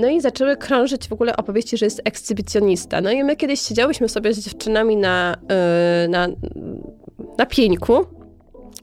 no 0.00 0.08
i 0.08 0.20
zaczęły 0.20 0.56
krążyć 0.56 1.08
w 1.08 1.12
ogóle 1.12 1.36
opowieści, 1.36 1.76
że 1.76 1.86
jest 1.86 2.02
ekshibicjonista. 2.04 3.00
No 3.00 3.10
i 3.10 3.24
my 3.24 3.36
kiedyś 3.36 3.60
siedziałyśmy 3.60 4.08
sobie 4.08 4.34
z 4.34 4.38
dziewczynami 4.38 4.96
na, 4.96 5.36
y, 6.04 6.08
na, 6.08 6.28
na 7.38 7.46
pieńku 7.46 8.21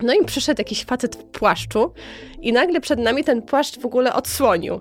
no 0.03 0.13
i 0.13 0.25
przyszedł 0.25 0.61
jakiś 0.61 0.83
facet 0.83 1.15
w 1.15 1.23
płaszczu 1.23 1.93
i 2.41 2.53
nagle 2.53 2.81
przed 2.81 2.99
nami 2.99 3.23
ten 3.23 3.41
płaszcz 3.41 3.79
w 3.79 3.85
ogóle 3.85 4.13
odsłonił. 4.13 4.79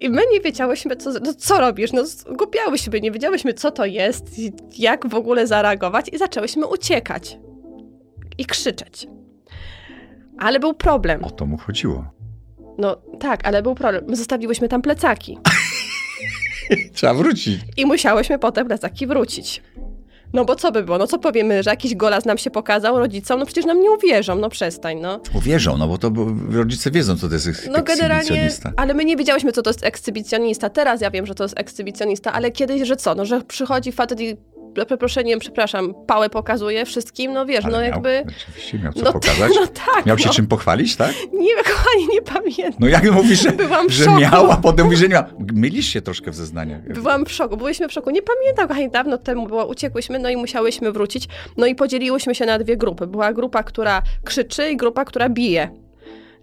I 0.00 0.10
my 0.10 0.22
nie 0.32 0.40
wiedziałyśmy, 0.40 0.96
co, 0.96 1.10
no 1.10 1.34
co 1.34 1.60
robisz. 1.60 1.92
No, 1.92 2.06
zgubiałyśmy, 2.06 3.00
nie 3.00 3.10
wiedziałyśmy, 3.10 3.54
co 3.54 3.70
to 3.70 3.86
jest, 3.86 4.26
jak 4.78 5.08
w 5.08 5.14
ogóle 5.14 5.46
zareagować, 5.46 6.08
i 6.12 6.18
zaczęłyśmy 6.18 6.66
uciekać 6.66 7.38
i 8.38 8.44
krzyczeć. 8.44 9.06
Ale 10.38 10.60
był 10.60 10.74
problem. 10.74 11.24
O 11.24 11.30
to 11.30 11.46
mu 11.46 11.56
chodziło. 11.56 12.04
No 12.78 12.96
tak, 13.20 13.46
ale 13.46 13.62
był 13.62 13.74
problem. 13.74 14.04
My 14.08 14.16
zostawiłyśmy 14.16 14.68
tam 14.68 14.82
plecaki. 14.82 15.38
Trzeba 16.94 17.14
wrócić. 17.14 17.60
I 17.76 17.86
musiałyśmy 17.86 18.38
potem 18.38 18.66
plecaki 18.66 19.06
wrócić. 19.06 19.62
No 20.32 20.44
bo 20.44 20.56
co 20.56 20.72
by 20.72 20.82
było? 20.82 20.98
No 20.98 21.06
co 21.06 21.18
powiemy, 21.18 21.62
że 21.62 21.70
jakiś 21.70 21.94
golas 21.94 22.24
nam 22.24 22.38
się 22.38 22.50
pokazał 22.50 22.98
rodzicom? 22.98 23.40
No 23.40 23.46
przecież 23.46 23.64
nam 23.64 23.80
nie 23.80 23.90
uwierzą, 23.90 24.36
no 24.36 24.48
przestań, 24.48 25.00
no. 25.00 25.20
Uwierzą, 25.34 25.76
no 25.76 25.88
bo 25.88 25.98
to 25.98 26.10
bo 26.10 26.26
rodzice 26.50 26.90
wiedzą, 26.90 27.16
co 27.16 27.28
to 27.28 27.34
jest 27.34 27.68
no, 27.70 27.82
generalnie, 27.82 28.50
ale 28.76 28.94
my 28.94 29.04
nie 29.04 29.16
wiedziałyśmy, 29.16 29.52
co 29.52 29.62
to 29.62 29.70
jest 29.70 29.84
ekshibicjonista. 29.84 30.70
Teraz 30.70 31.00
ja 31.00 31.10
wiem, 31.10 31.26
że 31.26 31.34
to 31.34 31.44
jest 31.44 31.58
ekshibicjonista, 31.58 32.32
ale 32.32 32.50
kiedyś, 32.50 32.88
że 32.88 32.96
co? 32.96 33.14
No, 33.14 33.24
że 33.26 33.40
przychodzi 33.40 33.92
facet 33.92 34.20
i 34.20 34.36
przeproszeniem, 34.86 35.38
przepraszam, 35.38 35.94
pałę 36.06 36.30
pokazuje 36.30 36.84
wszystkim, 36.86 37.32
no 37.32 37.46
wiesz, 37.46 37.64
Ale 37.64 37.72
no 37.72 37.78
miał, 37.78 37.90
jakby... 37.92 38.24
Oczywiście 38.36 38.78
miał 38.78 38.92
co 38.92 39.02
no, 39.02 39.12
pokazać. 39.12 39.52
No 39.54 39.66
tak. 39.66 40.06
Miał 40.06 40.18
się 40.18 40.26
no. 40.26 40.34
czym 40.34 40.46
pochwalić, 40.46 40.96
tak? 40.96 41.14
Nie, 41.32 41.54
kochani, 41.72 42.08
nie 42.12 42.22
pamiętam. 42.22 42.78
No 42.80 42.88
jak 42.88 43.12
mówisz, 43.12 43.42
że, 43.42 43.52
Byłam 43.52 43.90
że 43.90 44.10
miał, 44.10 44.50
a 44.50 44.56
potem 44.56 44.84
mówisz, 44.84 45.00
że 45.00 45.08
nie 45.08 45.14
ma. 45.14 45.26
Mylisz 45.52 45.86
się 45.86 46.02
troszkę 46.02 46.30
w 46.30 46.34
zeznaniach. 46.34 46.92
Byłam 46.92 47.26
w 47.26 47.32
szoku, 47.32 47.56
byliśmy 47.56 47.88
w 47.88 47.92
szoku. 47.92 48.10
Nie 48.10 48.22
pamiętam, 48.22 48.68
kochani, 48.68 48.90
dawno 48.90 49.18
temu 49.18 49.46
było, 49.46 49.66
uciekłyśmy, 49.66 50.18
no 50.18 50.30
i 50.30 50.36
musiałyśmy 50.36 50.92
wrócić. 50.92 51.28
No 51.56 51.66
i 51.66 51.74
podzieliłyśmy 51.74 52.34
się 52.34 52.46
na 52.46 52.58
dwie 52.58 52.76
grupy. 52.76 53.06
Była 53.06 53.32
grupa, 53.32 53.62
która 53.62 54.02
krzyczy 54.24 54.70
i 54.70 54.76
grupa, 54.76 55.04
która 55.04 55.28
bije 55.28 55.70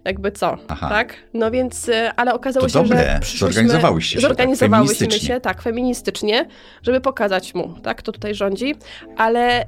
jakby 0.04 0.32
co, 0.32 0.56
Aha. 0.68 0.88
tak? 0.88 1.14
No 1.34 1.50
więc, 1.50 1.88
y, 1.88 2.10
ale 2.16 2.34
okazało 2.34 2.66
to 2.66 2.72
się, 2.72 2.82
dobre. 2.82 2.98
że 2.98 3.18
przyszłyśmy... 3.20 3.54
Zorganizowałyście 3.54 4.14
się, 4.14 4.20
Zorganizowałyśmy 4.20 5.06
tak, 5.06 5.20
się, 5.20 5.40
tak, 5.40 5.62
feministycznie, 5.62 6.46
żeby 6.82 7.00
pokazać 7.00 7.54
mu, 7.54 7.74
tak, 7.82 7.96
kto 7.96 8.12
tutaj 8.12 8.34
rządzi, 8.34 8.74
ale, 9.16 9.66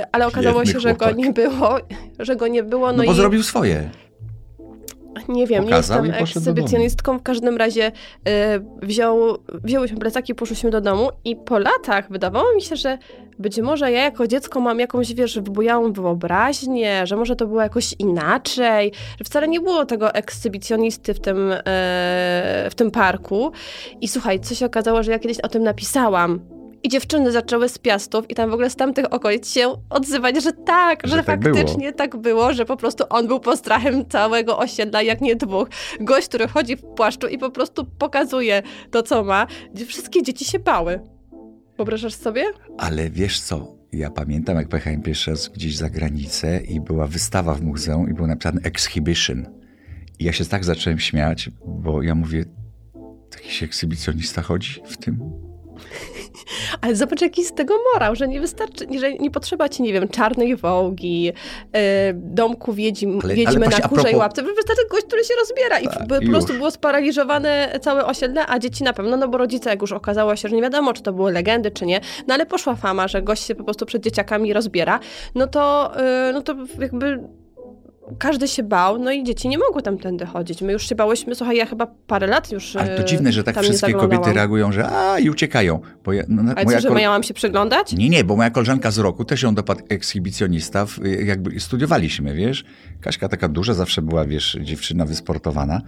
yy, 0.00 0.06
ale 0.12 0.26
okazało 0.26 0.64
się, 0.66 0.80
że 0.80 0.94
go 0.94 1.10
nie 1.10 1.32
było, 1.32 1.78
że 2.18 2.36
go 2.36 2.48
nie 2.48 2.62
było, 2.62 2.86
no, 2.86 2.98
no 2.98 3.04
bo 3.04 3.12
i... 3.12 3.16
zrobił 3.16 3.42
swoje. 3.42 3.90
Nie 5.28 5.46
wiem, 5.46 5.64
Pokazał 5.64 6.04
nie 6.04 6.08
jestem 6.08 6.42
ekshibicjonistką. 6.42 7.18
W 7.18 7.22
każdym 7.22 7.56
razie 7.56 7.86
y, 7.88 8.32
wziął, 8.82 9.38
wzięłyśmy 9.64 9.98
plecaki, 9.98 10.34
poszłyśmy 10.34 10.70
do 10.70 10.80
domu 10.80 11.08
i 11.24 11.36
po 11.36 11.58
latach 11.58 12.10
wydawało 12.10 12.54
mi 12.54 12.62
się, 12.62 12.76
że 12.76 12.98
być 13.38 13.60
może 13.60 13.92
ja 13.92 14.04
jako 14.04 14.26
dziecko 14.26 14.60
mam 14.60 14.80
jakąś, 14.80 15.14
wiesz, 15.14 15.34
wybujałą 15.34 15.92
wyobraźnię, 15.92 17.06
że 17.06 17.16
może 17.16 17.36
to 17.36 17.46
było 17.46 17.62
jakoś 17.62 17.94
inaczej, 17.98 18.92
że 19.18 19.24
wcale 19.24 19.48
nie 19.48 19.60
było 19.60 19.86
tego 19.86 20.14
ekshibicjonisty 20.14 21.14
w 21.14 21.20
tym, 21.20 21.52
y, 21.52 21.60
w 22.70 22.72
tym 22.76 22.90
parku. 22.90 23.52
I 24.00 24.08
słuchaj, 24.08 24.40
co 24.40 24.54
się 24.54 24.66
okazało, 24.66 25.02
że 25.02 25.10
ja 25.12 25.18
kiedyś 25.18 25.40
o 25.40 25.48
tym 25.48 25.62
napisałam 25.62 26.59
i 26.82 26.88
dziewczyny 26.88 27.32
zaczęły 27.32 27.68
z 27.68 27.78
Piastów 27.78 28.30
i 28.30 28.34
tam 28.34 28.50
w 28.50 28.52
ogóle 28.52 28.70
z 28.70 28.76
tamtych 28.76 29.12
okolic 29.12 29.50
się 29.50 29.74
odzywać, 29.90 30.42
że 30.42 30.52
tak, 30.52 31.00
że, 31.04 31.16
że 31.16 31.24
tak 31.24 31.44
faktycznie 31.44 31.86
było. 31.86 31.98
tak 31.98 32.16
było, 32.16 32.52
że 32.52 32.64
po 32.64 32.76
prostu 32.76 33.04
on 33.10 33.26
był 33.26 33.40
postrachem 33.40 34.08
całego 34.08 34.58
osiedla, 34.58 35.02
jak 35.02 35.20
nie 35.20 35.36
dwóch. 35.36 35.68
Gość, 36.00 36.28
który 36.28 36.48
chodzi 36.48 36.76
w 36.76 36.82
płaszczu 36.82 37.28
i 37.28 37.38
po 37.38 37.50
prostu 37.50 37.84
pokazuje 37.84 38.62
to, 38.90 39.02
co 39.02 39.24
ma. 39.24 39.46
Wszystkie 39.86 40.22
dzieci 40.22 40.44
się 40.44 40.58
bały. 40.58 41.00
Wyobrażasz 41.76 42.14
sobie? 42.14 42.44
Ale 42.78 43.10
wiesz 43.10 43.40
co, 43.40 43.74
ja 43.92 44.10
pamiętam, 44.10 44.56
jak 44.56 44.68
pojechałem 44.68 45.02
pierwszy 45.02 45.30
raz 45.30 45.48
gdzieś 45.48 45.76
za 45.76 45.90
granicę 45.90 46.60
i 46.60 46.80
była 46.80 47.06
wystawa 47.06 47.54
w 47.54 47.62
muzeum 47.62 48.10
i 48.10 48.14
był 48.14 48.26
napisany 48.26 48.60
exhibition. 48.62 49.46
I 50.18 50.24
ja 50.24 50.32
się 50.32 50.44
tak 50.44 50.64
zacząłem 50.64 50.98
śmiać, 50.98 51.50
bo 51.66 52.02
ja 52.02 52.14
mówię, 52.14 52.44
jakiś 53.34 53.62
ekshibicjonista 53.62 54.42
chodzi 54.42 54.82
w 54.86 54.96
tym 54.96 55.20
Ale 56.80 56.96
zobacz, 56.96 57.20
jaki 57.20 57.44
z 57.44 57.52
tego 57.54 57.74
morał, 57.94 58.16
że 58.16 58.28
nie 58.28 58.40
wystarczy, 58.40 58.86
że 59.00 59.12
nie 59.14 59.30
potrzeba 59.30 59.68
ci, 59.68 59.82
nie 59.82 59.92
wiem, 59.92 60.08
czarnej 60.08 60.56
wołgi, 60.56 61.22
yy, 61.24 61.32
domku 62.14 62.72
wiedźm, 62.72 63.20
Ale- 63.24 63.34
wiedźmy 63.34 63.66
ale 63.66 63.78
na 63.78 63.84
a 63.84 63.88
kurzej 63.88 64.04
propos- 64.04 64.18
łapce. 64.18 64.42
Wystarczy 64.42 64.82
gość, 64.90 65.04
który 65.06 65.24
się 65.24 65.34
rozbiera 65.40 65.78
i 65.78 65.84
Tak, 65.88 66.08
po 66.08 66.14
już. 66.16 66.30
prostu 66.30 66.52
było 66.54 66.70
sparaliżowane 66.70 67.78
całe 67.82 68.06
osiedle, 68.06 68.46
a 68.46 68.58
dzieci 68.58 68.84
na 68.84 68.92
pewno, 68.92 69.16
no 69.16 69.28
bo 69.28 69.38
rodzice, 69.38 69.70
jak 69.70 69.80
już 69.80 69.92
okazało 69.92 70.36
się, 70.36 70.48
że 70.48 70.56
nie 70.56 70.62
wiadomo, 70.62 70.92
czy 70.92 71.02
to 71.02 71.12
były 71.12 71.32
legendy, 71.32 71.70
czy 71.70 71.86
nie, 71.86 72.00
no 72.26 72.34
ale 72.34 72.46
poszła 72.46 72.74
fama, 72.76 73.08
że 73.08 73.22
gość 73.22 73.46
się 73.46 73.54
po 73.54 73.64
prostu 73.64 73.86
przed 73.86 74.02
dzieciakami 74.04 74.52
rozbiera, 74.52 75.00
no 75.34 75.46
to, 75.46 75.92
yy, 76.26 76.32
no 76.32 76.42
to 76.42 76.54
jakby 76.80 77.20
każdy 78.18 78.48
się 78.48 78.62
bał, 78.62 78.98
no 78.98 79.12
i 79.12 79.24
dzieci 79.24 79.48
nie 79.48 79.58
mogły 79.58 79.82
tamtędy 79.82 80.26
chodzić. 80.26 80.62
My 80.62 80.72
już 80.72 80.88
się 80.88 80.94
bałyśmy, 80.94 81.34
słuchaj, 81.34 81.56
ja 81.56 81.66
chyba 81.66 81.86
parę 82.06 82.26
lat 82.26 82.52
już 82.52 82.76
Ale 82.76 82.88
to 82.88 82.98
yy, 83.02 83.04
dziwne, 83.04 83.32
że 83.32 83.44
tak 83.44 83.62
wszystkie 83.62 83.92
kobiety 83.92 84.32
reagują, 84.32 84.72
że 84.72 84.88
a 84.88 85.18
i 85.18 85.30
uciekają. 85.30 85.80
Bo 86.04 86.12
ja, 86.12 86.22
no, 86.28 86.52
Ale 86.56 86.66
co, 86.66 86.80
że 86.80 86.88
kol- 86.88 86.96
miałam 86.98 87.22
się 87.22 87.34
przyglądać? 87.34 87.92
Nie, 87.92 88.08
nie, 88.08 88.24
bo 88.24 88.36
moja 88.36 88.50
koleżanka 88.50 88.90
z 88.90 88.98
roku 88.98 89.24
też 89.24 89.42
ją 89.42 89.54
dopadł 89.54 89.80
ekshibicjonista, 89.88 90.86
w- 90.86 90.98
jakby 91.24 91.60
studiowaliśmy, 91.60 92.34
wiesz. 92.34 92.64
Kaśka 93.00 93.28
taka 93.28 93.48
duża 93.48 93.74
zawsze 93.74 94.02
była, 94.02 94.24
wiesz, 94.24 94.58
dziewczyna 94.60 95.04
wysportowana 95.04 95.80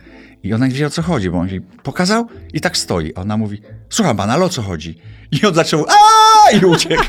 i 0.43 0.55
ona 0.55 0.67
nie 0.67 0.73
wiedziała 0.73 0.87
o 0.89 0.91
co 0.91 1.03
chodzi, 1.03 1.31
bo 1.31 1.39
on 1.39 1.49
jej 1.49 1.61
pokazał 1.61 2.27
i 2.55 2.61
tak 2.61 2.77
stoi. 2.77 3.15
Ona 3.15 3.37
mówi, 3.37 3.63
słucham 3.89 4.17
pana, 4.17 4.33
ale 4.33 4.45
o 4.45 4.49
co 4.49 4.63
chodzi? 4.63 4.99
I 5.33 5.47
on 5.47 5.55
zaczął, 5.55 5.85
a 5.89 6.57
i 6.57 6.65
uciekł, 6.65 7.05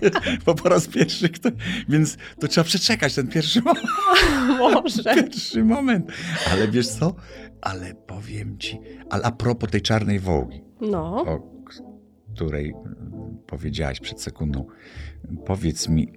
bo 0.46 0.54
po 0.54 0.68
raz 0.68 0.86
pierwszy 0.88 1.28
kto... 1.28 1.48
Więc 1.88 2.16
to 2.40 2.48
trzeba 2.48 2.64
przeczekać 2.64 3.14
ten 3.14 3.28
pierwszy 3.28 3.62
moment. 3.62 3.86
Może. 4.58 5.02
Pierwszy 5.14 5.64
moment. 5.64 6.06
Ale 6.52 6.68
wiesz 6.68 6.88
co? 6.88 7.14
Ale 7.60 7.94
powiem 7.94 8.58
ci, 8.58 8.80
ale 9.10 9.22
a 9.24 9.32
propos 9.32 9.70
tej 9.70 9.82
czarnej 9.82 10.18
wołgi, 10.20 10.62
No. 10.80 11.22
o 11.22 11.52
której 12.34 12.74
powiedziałaś 13.46 14.00
przed 14.00 14.20
sekundą. 14.22 14.66
Powiedz 15.46 15.88
mi, 15.88 16.12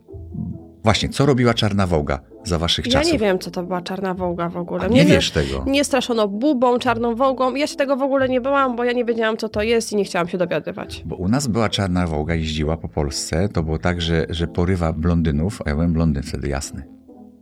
właśnie, 0.84 1.10
co 1.10 1.26
robiła 1.26 1.54
Czarna 1.54 1.88
Wołga 1.88 2.20
za 2.44 2.60
waszych 2.60 2.86
Ja 2.86 2.92
czasów? 2.92 3.14
nie 3.14 3.20
wiem, 3.20 3.40
co 3.40 3.52
to 3.52 3.64
była 3.64 3.82
czarna 3.82 4.14
wołga 4.14 4.50
w 4.50 4.58
ogóle. 4.58 4.84
A 4.84 4.88
nie 4.88 5.06
wiesz 5.06 5.32
tego? 5.32 5.64
Nie 5.68 5.84
straszono 5.84 6.28
bubą, 6.28 6.80
czarną 6.80 7.16
wołgą. 7.16 7.56
Ja 7.56 7.68
się 7.68 7.76
tego 7.76 7.96
w 7.98 8.02
ogóle 8.02 8.30
nie 8.30 8.42
bałam, 8.42 8.76
bo 8.76 8.84
ja 8.84 8.92
nie 8.92 9.06
wiedziałam, 9.06 9.38
co 9.38 9.50
to 9.50 9.62
jest 9.62 9.92
i 9.92 9.96
nie 9.96 10.04
chciałam 10.04 10.28
się 10.28 10.38
dowiadywać. 10.38 11.04
Bo 11.06 11.16
u 11.16 11.28
nas 11.28 11.48
była 11.48 11.70
Czarna 11.70 12.08
Wołga, 12.08 12.36
jeździła 12.36 12.78
po 12.78 12.88
Polsce. 12.90 13.50
To 13.50 13.64
było 13.64 13.78
tak, 13.78 14.02
że, 14.02 14.26
że 14.30 14.48
porywa 14.48 14.94
blondynów, 14.94 15.62
a 15.66 15.70
ja 15.70 15.76
byłem 15.76 15.94
blondyn 15.94 16.24
wtedy, 16.24 16.48
jasny. 16.48 16.84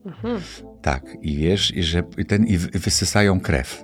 Mhm. 0.06 0.40
Tak, 0.82 1.18
i 1.22 1.38
wiesz, 1.38 1.76
i 1.76 1.84
że 1.84 2.04
ten, 2.28 2.46
i 2.48 2.58
wy- 2.58 2.80
wysysają 2.80 3.40
krew. 3.40 3.84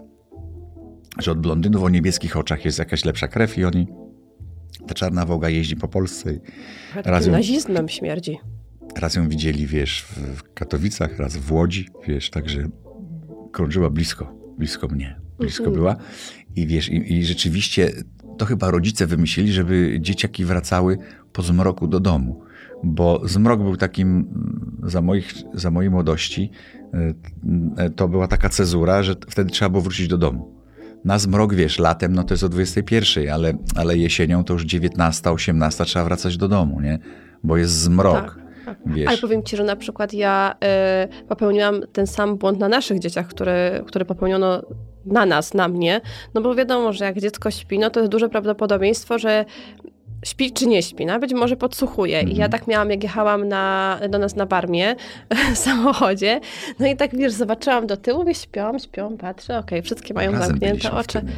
Że 1.20 1.32
od 1.32 1.40
blondynów 1.40 1.84
o 1.84 1.90
niebieskich 1.90 2.38
oczach 2.38 2.66
jest 2.66 2.80
jakaś 2.80 3.06
lepsza 3.06 3.28
krew 3.28 3.58
i 3.58 3.66
oni... 3.66 3.88
Ta 4.88 4.94
Czarna 4.94 5.26
Wołga 5.26 5.50
jeździ 5.50 5.76
po 5.76 5.88
Polsce 5.88 6.30
Razem- 6.96 7.32
nazizmem 7.32 7.90
śmierdzi. 7.90 8.38
Raz 8.98 9.16
ją 9.16 9.30
widzieli, 9.30 9.68
wiesz, 9.68 10.06
w 10.36 10.54
Katowicach, 10.54 11.18
raz 11.20 11.38
w 11.38 11.52
Łodzi, 11.52 11.90
wiesz, 12.08 12.30
także 12.30 12.68
krążyła 13.52 13.90
blisko, 13.90 14.36
blisko 14.58 14.88
mnie, 14.88 15.20
blisko 15.40 15.64
Mhm. 15.64 15.76
była. 15.76 15.96
I 16.56 16.68
wiesz, 16.68 16.90
i, 16.90 17.14
i 17.14 17.26
rzeczywiście 17.26 17.92
to 18.38 18.46
chyba 18.46 18.72
rodzice 18.72 19.08
wymyślili, 19.08 19.52
żeby 19.54 19.98
dzieciaki 20.02 20.46
wracały 20.46 20.98
po 21.34 21.42
zmroku 21.42 21.88
do 21.88 22.00
domu. 22.00 22.42
Bo 22.84 23.22
zmrok 23.26 23.60
był 23.62 23.78
takim, 23.78 24.08
mm, 24.10 24.78
za, 24.84 25.02
moich, 25.02 25.34
za 25.54 25.72
mojej 25.72 25.92
młodości, 25.92 26.52
y, 26.94 27.84
y, 27.86 27.90
to 27.90 28.08
była 28.08 28.28
taka 28.28 28.50
cezura, 28.50 29.04
że 29.04 29.16
wtedy 29.30 29.52
trzeba 29.52 29.70
było 29.70 29.82
wrócić 29.82 30.08
do 30.08 30.18
domu. 30.18 30.56
Na 31.06 31.20
zmrok, 31.20 31.54
wiesz, 31.54 31.80
latem 31.80 32.14
no 32.14 32.24
to 32.24 32.34
jest 32.34 32.44
o 32.44 32.50
21, 32.50 33.30
ale, 33.30 33.54
ale 33.76 33.98
jesienią 33.98 34.44
to 34.44 34.54
już 34.54 34.64
19, 34.64 35.32
18 35.32 35.86
trzeba 35.86 36.06
wracać 36.06 36.38
do 36.38 36.48
domu, 36.48 36.82
nie? 36.82 37.00
Bo 37.44 37.58
jest 37.58 37.74
zmrok. 37.74 38.36
Tak. 38.36 38.45
Wiesz. 38.86 39.08
Ale 39.08 39.18
powiem 39.18 39.44
ci, 39.44 39.58
że 39.58 39.64
na 39.64 39.76
przykład 39.76 40.14
ja 40.14 40.56
y, 41.24 41.26
popełniłam 41.28 41.82
ten 41.94 42.08
sam 42.08 42.38
błąd 42.38 42.60
na 42.60 42.70
naszych 42.70 43.00
dzieciach, 43.00 43.28
który, 43.28 43.84
który 43.88 44.06
popełniono 44.06 44.62
na 45.06 45.26
nas, 45.26 45.54
na 45.54 45.68
mnie. 45.68 46.02
No 46.34 46.42
bo 46.42 46.56
wiadomo, 46.56 46.94
że 46.94 47.06
jak 47.06 47.20
dziecko 47.20 47.52
śpi, 47.52 47.80
no 47.80 47.90
to 47.90 48.00
jest 48.00 48.12
duże 48.12 48.30
prawdopodobieństwo, 48.30 49.20
że 49.20 49.46
śpi 50.26 50.52
czy 50.52 50.68
nie 50.68 50.84
śpi, 50.84 51.06
nawet 51.06 51.32
może 51.34 51.56
podsłuchuje. 51.56 52.22
I 52.22 52.26
ja 52.28 52.32
Mhm. 52.46 52.52
tak 52.52 52.68
miałam, 52.68 52.90
jak 52.90 53.04
jechałam 53.04 53.48
na, 53.48 54.00
do 54.10 54.20
nas 54.20 54.36
na 54.36 54.46
Barmie 54.46 54.96
w 55.54 55.58
samochodzie. 55.58 56.40
No 56.80 56.88
i 56.88 56.96
tak, 56.96 57.18
wiesz, 57.18 57.34
zobaczyłam 57.34 57.88
do 57.88 57.98
tyłu, 57.98 58.20
mówię, 58.20 58.36
śpią, 58.36 58.80
śpią, 58.80 59.18
patrzę, 59.18 59.58
okej, 59.60 59.82
wszystkie 59.82 60.14
mają 60.14 60.32
Razem 60.32 60.48
zamknięte 60.48 60.92
oczy. 60.92 61.20
wtedy. 61.20 61.32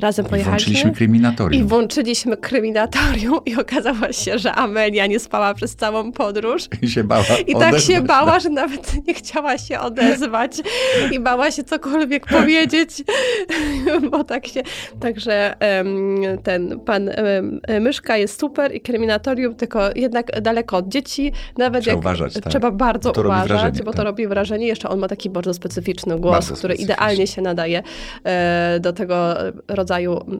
Razem 0.00 0.26
I 0.26 0.28
włączyliśmy 0.28 0.50
pojechaliśmy. 0.50 0.92
kryminatorium. 0.92 1.62
I 1.62 1.66
włączyliśmy 1.68 2.36
kryminatorium 2.36 3.38
i 3.46 3.56
okazało 3.56 4.12
się, 4.12 4.38
że 4.38 4.52
Amelia 4.52 5.06
nie 5.06 5.18
spała 5.20 5.54
przez 5.54 5.76
całą 5.76 6.12
podróż. 6.12 6.62
I 6.82 6.88
się 6.88 7.04
bała 7.04 7.24
I 7.46 7.52
tak 7.54 7.70
się 7.70 7.76
odezwać. 7.78 8.02
bała, 8.06 8.40
że 8.40 8.50
nawet 8.50 9.06
nie 9.06 9.14
chciała 9.14 9.58
się 9.58 9.80
odezwać 9.80 10.52
i 11.12 11.20
bała 11.20 11.50
się 11.50 11.64
cokolwiek 11.64 12.26
powiedzieć, 12.26 12.90
bo 14.10 14.24
tak 14.24 14.46
się... 14.46 14.62
Także 15.00 15.54
ten 16.42 16.80
pan 16.80 17.10
Myszka 17.80 18.16
jest 18.16 18.40
super 18.40 18.74
i 18.74 18.80
kryminatorium, 18.80 19.54
tylko 19.54 19.80
jednak 19.94 20.40
daleko 20.40 20.76
od 20.76 20.88
dzieci. 20.88 21.32
Nawet 21.58 21.82
Trzeba 21.82 21.92
jak 21.94 22.00
uważać, 22.00 22.34
tak. 22.34 22.44
trzeba 22.50 22.70
bardzo 22.70 23.10
To 23.12 23.20
uważać, 23.20 23.48
wrażenie, 23.48 23.78
bo 23.84 23.90
to 23.90 23.96
tak. 23.96 24.06
robi 24.06 24.26
wrażenie. 24.26 24.66
Jeszcze 24.66 24.88
on 24.88 24.98
ma 24.98 25.08
taki 25.08 25.30
bardzo 25.30 25.54
specyficzny 25.54 26.18
głos, 26.20 26.32
Bardzo 26.34 26.54
który 26.54 26.74
specyficzny. 26.74 26.94
idealnie 26.94 27.26
się 27.26 27.42
nadaje 27.42 27.82
e, 28.24 28.78
do 28.80 28.92
tego 28.92 29.34
rodzaju 29.68 29.85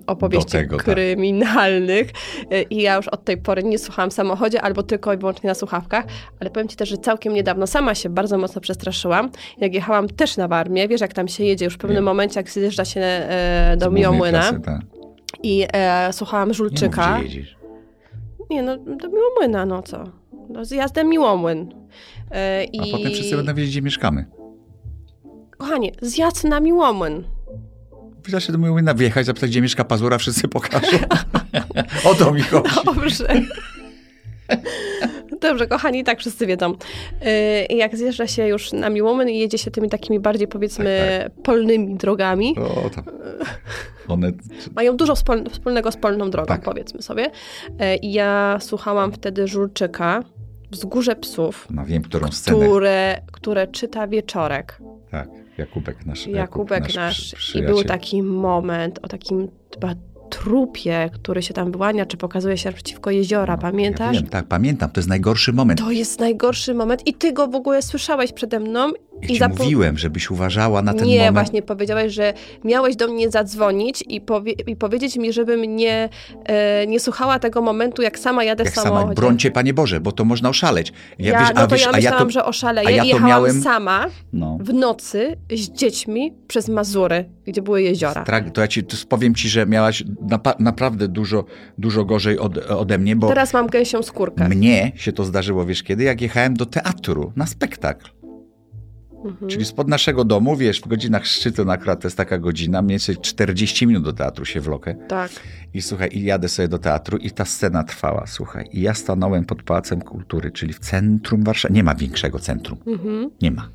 opowieści 0.07 0.47
Do 0.53 0.59
tego, 0.59 0.77
tak. 0.77 0.85
kryminalnych. 0.85 2.11
E, 2.51 2.63
I 2.63 2.83
ja 2.83 2.97
już 2.97 3.09
od 3.09 3.25
tej 3.25 3.37
pory 3.37 3.63
nie 3.63 3.79
słuchałam 3.79 4.11
w 4.11 4.15
samochodzie 4.15 4.63
albo 4.63 4.83
tylko 4.83 5.13
i 5.13 5.17
wyłącznie 5.17 5.49
na 5.49 5.55
słuchawkach, 5.55 6.05
ale 6.41 6.51
powiem 6.51 6.69
ci 6.69 6.77
też, 6.77 6.89
że 6.89 6.99
całkiem 6.99 7.35
niedawno 7.35 7.67
sama 7.67 7.95
się 7.95 8.09
bardzo 8.09 8.39
mocno 8.39 8.61
przestraszyłam. 8.61 9.31
Jak 9.59 9.75
jechałam 9.75 10.09
też 10.09 10.37
na 10.37 10.49
Warmię, 10.49 10.89
wiesz 10.89 11.01
jak 11.01 11.13
tam 11.13 11.29
się 11.29 11.45
jedzie 11.45 11.65
już 11.65 11.75
w 11.75 11.79
pewnym 11.79 11.97
Wiem. 11.97 12.05
momencie, 12.05 12.41
jak 12.41 12.51
zjeżdża 12.51 12.85
się 12.85 13.01
e, 13.01 13.77
do 13.79 13.91
Miłomłyna 13.91 14.41
trasy, 14.43 14.61
tak. 14.61 14.81
i 15.43 15.67
e, 15.73 16.13
słuchałam 16.13 16.49
Nie 16.49 16.51
mów, 16.51 16.57
Żulczyka. 16.57 17.15
gdzie 17.19 17.25
jedziesz. 17.25 17.57
Nie, 18.51 18.63
no 18.63 18.77
do 18.77 19.09
Miłomłyna, 19.09 19.67
no 19.67 19.83
co? 19.83 20.05
No, 20.49 20.65
zjazdem 20.65 21.09
Miłomłyn. 21.09 21.75
E, 22.31 22.67
A 22.81 22.87
i... 22.87 22.93
potem 22.93 23.13
wszyscy 23.13 23.37
będą 23.37 23.55
wiedzieć, 23.55 23.71
gdzie 23.73 23.83
mieszkamy. 23.83 24.25
Kochanie, 25.59 25.93
zjazd 26.03 26.45
na 26.45 26.61
Miłomłyn. 26.61 27.25
Wystarczy 28.27 28.53
do 28.53 28.59
Miłomłyna 28.59 28.95
wjechać, 28.95 29.27
zapytać, 29.27 29.51
gdzie 29.51 29.61
mieszka 29.63 29.85
Pazura, 29.85 30.19
wszyscy 30.19 30.49
pokażą. 30.49 30.97
o 32.05 32.15
to 32.15 32.33
mi 32.33 32.43
chodzi. 32.43 32.75
Dobrze. 32.85 33.29
Dobrze, 35.41 35.67
kochani, 35.67 36.05
tak 36.05 36.19
wszyscy 36.21 36.47
wiedzą. 36.47 36.75
Yy, 37.71 37.77
Jak 37.77 37.97
zjeżdża 37.97 38.27
się 38.27 38.47
już 38.47 38.73
na 38.73 38.91
Miłomyn 38.91 39.29
i 39.29 39.39
jedzie 39.39 39.59
się 39.59 39.71
tymi 39.71 39.89
takimi 39.89 40.21
bardziej, 40.21 40.49
powiedzmy, 40.49 41.21
Tak, 41.25 41.43
polnymi 41.43 41.95
drogami, 41.95 42.55
O, 42.59 42.91
tam. 42.91 43.05
One... 44.09 44.33
mają 44.77 44.97
dużo 44.97 45.15
wspól- 45.15 45.51
wspólnego 45.51 45.93
z 45.93 45.97
polną 45.97 46.31
drogą, 46.31 46.47
Tak. 46.49 46.63
powiedzmy 46.63 47.03
sobie. 47.03 47.31
I 48.03 48.13
ja 48.13 48.59
słuchałam 48.61 49.13
wtedy 49.13 49.49
Żulczyka, 49.49 50.23
Wzgórze 50.71 51.17
Psów, 51.17 51.67
No 51.71 51.85
wiem, 51.85 52.03
którą 52.03 52.33
scenę. 52.33 52.67
które, 52.67 53.21
które 53.33 53.67
czyta 53.67 54.07
Wieczorek. 54.07 54.79
Tak, 55.11 55.29
Jakubek 55.59 56.07
nasz. 56.07 56.27
Jakubek 56.27 56.95
nasz. 56.95 57.35
przy- 57.35 57.59
I 57.59 57.63
był 57.63 57.85
taki 57.85 58.23
moment 58.23 58.99
o 59.03 59.09
takim 59.09 59.49
chyba 59.75 59.95
trupie, 60.31 61.11
który 61.13 61.43
się 61.43 61.55
tam 61.55 61.73
wyłania, 61.73 62.07
czy 62.07 62.17
pokazuje 62.17 62.59
się 62.59 62.73
przeciwko 62.73 63.11
jeziora, 63.11 63.55
No, 63.57 63.63
pamiętasz? 63.63 64.15
Ja 64.15 64.21
wiem, 64.21 64.31
tak, 64.31 64.47
pamiętam. 64.47 64.91
To 64.91 65.01
jest 65.01 65.09
najgorszy 65.09 65.53
moment. 65.53 65.81
To 65.81 65.91
jest 65.91 66.21
najgorszy 66.21 66.75
moment 66.75 67.07
i 67.07 67.15
ty 67.15 67.33
go 67.33 67.47
w 67.47 67.55
ogóle 67.55 67.83
słyszałeś 67.83 68.33
przede 68.33 68.61
mną 68.61 68.91
Ja 69.23 69.49
zapo- 69.49 69.59
mówiłem, 69.65 69.99
żebyś 69.99 70.31
uważała 70.31 70.83
na 70.83 70.95
ten 70.95 71.07
nie, 71.07 71.19
moment. 71.19 71.35
właśnie 71.35 71.63
powiedziałeś, 71.63 72.13
że 72.15 72.35
miałeś 72.65 72.97
do 72.97 73.09
mnie 73.09 73.31
zadzwonić 73.31 74.05
i, 74.09 74.21
powie- 74.21 74.53
i 74.67 74.77
powiedzieć 74.77 75.17
mi, 75.17 75.33
żebym 75.33 75.77
nie, 75.77 76.09
e, 76.45 76.87
nie 76.87 77.01
słuchała 77.01 77.39
tego 77.39 77.63
momentu, 77.63 78.03
jak 78.03 78.19
sama 78.19 78.45
jadę 78.45 78.65
Jak 78.65 78.73
w 78.73 78.77
sama, 78.77 78.87
samochodzie. 78.87 79.15
brońcie 79.15 79.51
Panie 79.51 79.75
Boże, 79.75 80.01
bo 80.01 80.13
to 80.13 80.25
można 80.25 80.49
oszaleć. 80.49 80.93
Ja, 81.19 81.33
Ja, 81.33 81.41
wiesz, 81.41 81.49
no 81.55 81.67
to 81.67 81.75
wiesz, 81.75 81.85
ja 81.87 81.93
myślałam, 81.93 82.19
ja 82.19 82.25
to, 82.25 82.31
że 82.31 82.45
oszaleję 82.45 82.97
ja 82.97 83.05
i 83.05 83.09
jechałam 83.09 83.29
miałem- 83.29 83.63
sama 83.63 84.07
no, 84.33 84.59
w 84.61 84.73
nocy 84.75 85.37
z 85.51 85.71
dziećmi 85.71 86.35
przez 86.49 86.69
Mazury, 86.69 87.25
gdzie 87.47 87.63
były 87.63 87.83
jeziora. 87.83 88.25
Tra- 88.25 88.51
to 88.51 88.61
ja 88.61 88.69
ci 88.69 88.85
to 88.85 88.97
powiem 89.09 89.35
ci, 89.35 89.49
że 89.49 89.67
miałaś 89.67 90.05
napa- 90.31 90.55
naprawdę 90.59 91.09
dużo, 91.09 91.45
dużo 91.79 92.05
gorzej 92.05 92.39
od, 92.39 92.59
ode 92.59 92.99
mnie, 92.99 93.17
bo 93.17 93.29
Teraz 93.29 93.53
mam 93.53 93.67
gęsią 93.67 94.03
skórkę. 94.03 94.49
mnie 94.49 94.93
się 94.97 95.13
to 95.13 95.25
zdarzyło, 95.25 95.65
wiesz 95.67 95.83
kiedy? 95.83 96.05
Jak 96.05 96.21
jechałem 96.21 96.55
do 96.55 96.67
teatru 96.67 97.33
na 97.37 97.47
spektakl. 97.47 98.11
Mhm. 99.27 99.51
Czyli 99.51 99.65
spod 99.65 99.89
naszego 99.89 100.25
domu, 100.25 100.57
wiesz, 100.57 100.81
w 100.81 100.89
godzinach 100.89 101.27
szczytu 101.27 101.65
na 101.65 101.77
to 101.77 101.99
jest 102.05 102.17
taka 102.17 102.39
godzina, 102.39 102.83
mniej 102.83 102.99
więcej 102.99 103.17
40 103.17 103.87
minut 103.87 104.05
do 104.05 104.13
teatru 104.13 104.45
się 104.45 104.61
wlokę. 104.61 104.95
Tak. 105.09 105.31
I 105.75 105.83
słuchaj, 105.83 106.09
i 106.13 106.25
jadę 106.25 106.49
sobie 106.49 106.69
do 106.69 106.79
teatru 106.79 107.19
i 107.19 107.31
ta 107.31 107.45
scena 107.45 107.85
trwała, 107.85 108.27
słuchaj. 108.27 108.69
I 108.73 108.81
ja 108.81 108.95
stanąłem 108.95 109.45
pod 109.45 109.63
Pałacem 109.63 110.01
Kultury, 110.01 110.51
czyli 110.51 110.73
w 110.73 110.79
centrum 110.79 111.45
Warszawy. 111.45 111.75
Nie 111.75 111.85
ma 111.85 111.95
większego 111.95 112.39
centrum. 112.39 112.79
Mhm. 112.87 113.31
Nie 113.43 113.51
ma. 113.51 113.69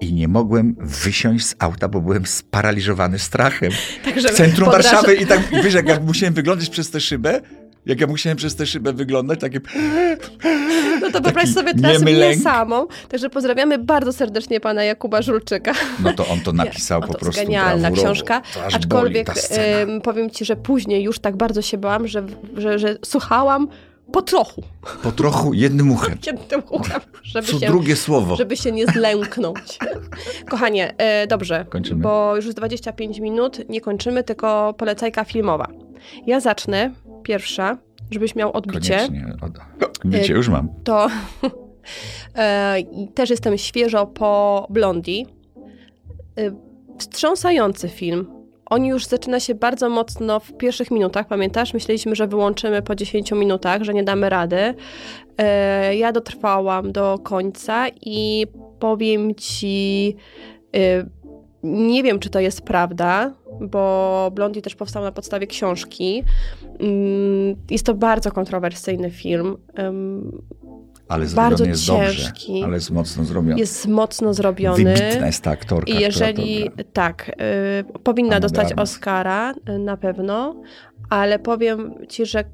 I 0.00 0.12
nie 0.12 0.28
mogłem 0.28 0.76
wysiąść 0.78 1.46
z 1.46 1.56
auta, 1.58 1.88
bo 1.88 2.00
byłem 2.00 2.26
sparaliżowany 2.26 3.18
strachem. 3.18 3.72
Także 4.04 4.28
W 4.28 4.32
centrum 4.32 4.70
Warszawy 4.70 5.14
i 5.14 5.26
tak, 5.26 5.40
wiesz, 5.64 5.74
jak 5.74 6.02
musiałem 6.02 6.34
wyglądać 6.34 6.70
przez 6.70 6.90
tę 6.90 7.00
szybę, 7.00 7.40
Jak 7.90 8.00
ja 8.00 8.06
musiałem 8.06 8.36
przez 8.36 8.56
tę 8.56 8.66
szybę 8.66 8.92
wyglądać, 8.92 9.40
takie... 9.40 9.60
No 11.00 11.10
to 11.10 11.20
wyobraź 11.20 11.48
sobie 11.54 11.74
teraz 11.74 12.02
mnie 12.02 12.36
samą. 12.36 12.86
Także 13.08 13.30
pozdrawiamy 13.30 13.78
bardzo 13.78 14.12
serdecznie 14.12 14.60
pana 14.60 14.84
Jakuba 14.84 15.22
Żulczyka. 15.22 15.72
No 16.02 16.12
to 16.12 16.26
on 16.26 16.40
to 16.40 16.52
napisał 16.52 17.00
Nie, 17.00 17.06
po 17.06 17.12
to 17.12 17.18
prostu 17.18 17.42
genialna 17.42 17.90
brawurowo. 17.90 18.02
książka. 18.02 18.42
Aczkolwiek 18.74 19.26
boli 19.26 19.92
ym, 19.94 20.00
powiem 20.00 20.30
ci, 20.30 20.44
że 20.44 20.56
później 20.56 21.02
już 21.02 21.18
tak 21.18 21.36
bardzo 21.36 21.62
się 21.62 21.78
bałam, 21.78 22.08
że, 22.08 22.26
że, 22.56 22.78
że 22.78 22.96
słuchałam 23.04 23.68
po 24.12 24.22
trochu. 24.22 24.62
Po 25.02 25.12
trochu 25.12 25.54
jednym 25.54 25.92
uchem. 25.92 26.18
Jednym 26.26 26.62
uchem, 26.70 27.00
żeby 27.22 27.46
Co 27.46 27.58
się, 27.60 27.66
drugie 27.66 27.96
słowo. 27.96 28.36
żeby 28.36 28.56
się 28.56 28.72
nie 28.72 28.86
zlęknąć. 28.86 29.78
Kochanie, 30.50 30.94
e, 30.98 31.26
dobrze, 31.26 31.66
Kończymy? 31.68 32.02
bo 32.02 32.36
już 32.36 32.44
jest 32.44 32.58
25 32.58 33.18
minut, 33.18 33.68
nie 33.68 33.80
kończymy, 33.80 34.24
tylko 34.24 34.74
polecajka 34.78 35.24
filmowa. 35.24 35.68
Ja 36.26 36.40
zacznę, 36.40 36.90
pierwsza, 37.22 37.78
żebyś 38.10 38.34
miał 38.34 38.52
odbicie. 38.52 38.96
Koniecznie. 38.96 39.26
Od... 39.42 39.52
Widzicie, 40.04 40.32
już 40.34 40.48
mam. 40.48 40.68
To 40.84 41.06
e, 42.36 42.76
też 43.14 43.30
jestem 43.30 43.58
świeżo 43.58 44.06
po 44.06 44.66
Blondie. 44.70 45.24
E, 46.38 46.50
Wstrząsający 46.98 47.88
film. 47.88 48.26
On 48.66 48.84
już 48.84 49.06
zaczyna 49.06 49.40
się 49.40 49.54
bardzo 49.54 49.88
mocno 49.88 50.40
w 50.40 50.56
pierwszych 50.56 50.90
minutach, 50.90 51.26
pamiętasz? 51.26 51.74
Myśleliśmy, 51.74 52.14
że 52.16 52.26
wyłączymy 52.26 52.82
po 52.82 52.94
10 52.94 53.32
minutach, 53.32 53.82
że 53.82 53.94
nie 53.94 54.04
damy 54.04 54.28
rady. 54.28 54.74
E, 55.38 55.96
Ja 55.96 56.12
dotrwałam 56.12 56.92
do 56.92 57.18
końca 57.18 57.86
i 58.00 58.46
powiem 58.78 59.34
ci, 59.34 60.16
e, 60.76 61.04
nie 61.62 62.02
wiem, 62.02 62.18
czy 62.18 62.30
to 62.30 62.40
jest 62.40 62.62
prawda, 62.62 63.32
bo 63.60 64.30
Blondie 64.34 64.62
też 64.62 64.74
powstał 64.74 65.02
na 65.02 65.12
podstawie 65.12 65.46
książki. 65.46 66.24
Mm, 66.78 67.56
Jest 67.70 67.86
to 67.86 67.94
bardzo 67.94 68.32
kontrowersyjny 68.32 69.10
film. 69.10 69.56
Ale 71.08 71.26
Bardzo 71.26 71.64
jest 71.64 71.84
ciężki. 71.84 72.52
dobrze. 72.52 72.64
Ale 72.66 72.74
jest 72.74 72.90
mocno 72.90 73.24
zrobiony. 73.24 73.58
Jest 73.60 73.86
mocno 73.86 74.34
zrobiony. 74.34 74.84
Wybitna 74.84 75.26
jest 75.26 75.42
ta 75.42 75.50
aktorka, 75.50 75.92
I 75.92 76.00
jeżeli 76.00 76.70
tak, 76.92 77.28
y, 77.96 77.98
powinna 77.98 78.30
Anna 78.36 78.40
dostać. 78.40 78.72
Oscara 78.76 79.54
y, 79.68 79.78
na 79.78 79.96
pewno, 79.96 80.54
ale 81.10 81.38
powiem 81.38 81.94
ci, 82.08 82.26
że 82.26 82.44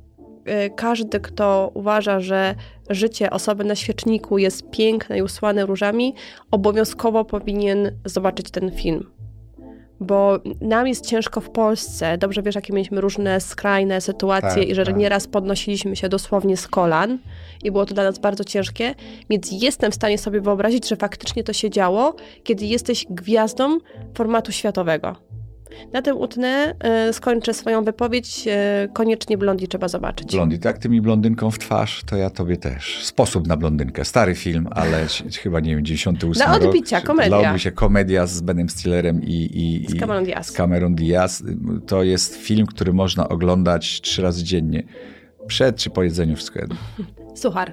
każdy, 0.76 1.20
kto 1.20 1.70
uważa, 1.74 2.20
że 2.20 2.54
życie 2.90 3.30
osoby 3.30 3.64
na 3.64 3.74
świeczniku 3.74 4.38
jest 4.38 4.70
piękne 4.70 5.18
i 5.18 5.22
usłane 5.22 5.66
różami, 5.66 6.14
obowiązkowo 6.50 7.24
powinien 7.24 7.90
zobaczyć 8.04 8.50
ten 8.50 8.70
film. 8.70 9.10
Bo 10.00 10.38
nam 10.60 10.86
jest 10.86 11.06
ciężko 11.06 11.40
w 11.40 11.50
Polsce. 11.50 12.18
Dobrze 12.18 12.42
wiesz, 12.42 12.54
jakie 12.54 12.72
mieliśmy 12.72 13.00
różne 13.00 13.40
skrajne 13.40 14.00
sytuacje 14.00 14.62
Tak, 14.62 14.68
i 14.68 14.74
że 14.74 14.84
tak. 14.84 14.96
nieraz 14.96 15.26
podnosiliśmy 15.26 15.96
się 15.96 16.08
dosłownie 16.08 16.56
z 16.56 16.68
kolan 16.68 17.18
i 17.64 17.70
było 17.70 17.86
to 17.86 17.94
dla 17.94 18.04
nas 18.04 18.18
bardzo 18.18 18.44
ciężkie. 18.44 18.94
Więc 19.30 19.48
jestem 19.52 19.92
w 19.92 19.94
stanie 19.94 20.18
sobie 20.18 20.40
wyobrazić, 20.40 20.88
że 20.88 20.96
faktycznie 20.96 21.44
to 21.44 21.52
się 21.52 21.70
działo, 21.70 22.14
kiedy 22.44 22.64
jesteś 22.64 23.06
gwiazdą 23.10 23.78
formatu 24.14 24.52
światowego. 24.52 25.16
Na 25.92 26.02
tym 26.02 26.16
utnę, 26.16 26.74
y, 27.08 27.12
skończę 27.12 27.54
swoją 27.54 27.84
wypowiedź. 27.84 28.44
y, 28.48 28.88
Koniecznie 28.92 29.38
Blondi 29.38 29.68
trzeba 29.68 29.88
zobaczyć. 29.88 30.32
Blondi, 30.32 30.58
tak 30.58 30.78
ty 30.78 30.88
mi 30.88 31.00
blondynką 31.00 31.50
w 31.50 31.58
twarz, 31.58 32.02
to 32.06 32.16
ja 32.16 32.30
tobie 32.30 32.56
też. 32.56 33.04
Sposób 33.04 33.46
na 33.46 33.56
blondynkę. 33.56 34.04
Stary 34.04 34.34
film, 34.34 34.68
ale 34.70 35.06
chyba 35.42 35.60
nie 35.60 35.76
wiem, 35.76 35.84
98 35.84 36.32
Dla 36.46 36.58
rok. 36.58 36.66
odbicia, 36.66 37.00
czy- 37.00 37.06
komedia. 37.06 37.38
Dla 37.40 37.48
odbicia, 37.50 37.70
komedia 37.70 38.26
z 38.26 38.40
Benem 38.40 38.68
Stillerem 38.68 39.22
i, 39.22 39.50
i, 39.54 39.86
Z 39.88 39.94
i 39.94 39.98
Cameron 39.98 40.24
Diaz. 40.24 40.46
z 40.46 40.52
Cameron 40.52 40.94
Diaz. 40.94 41.42
To 41.86 42.02
jest 42.02 42.36
film, 42.36 42.66
który 42.66 42.92
można 42.92 43.28
oglądać 43.28 44.00
trzy 44.00 44.22
razy 44.22 44.44
dziennie. 44.44 44.82
Przed 45.46 45.76
czy 45.76 45.90
po 45.90 46.02
jedzeniu, 46.02 46.36
wszystko 46.36 46.58
jedno. 46.58 46.76
Suchar. 47.34 47.72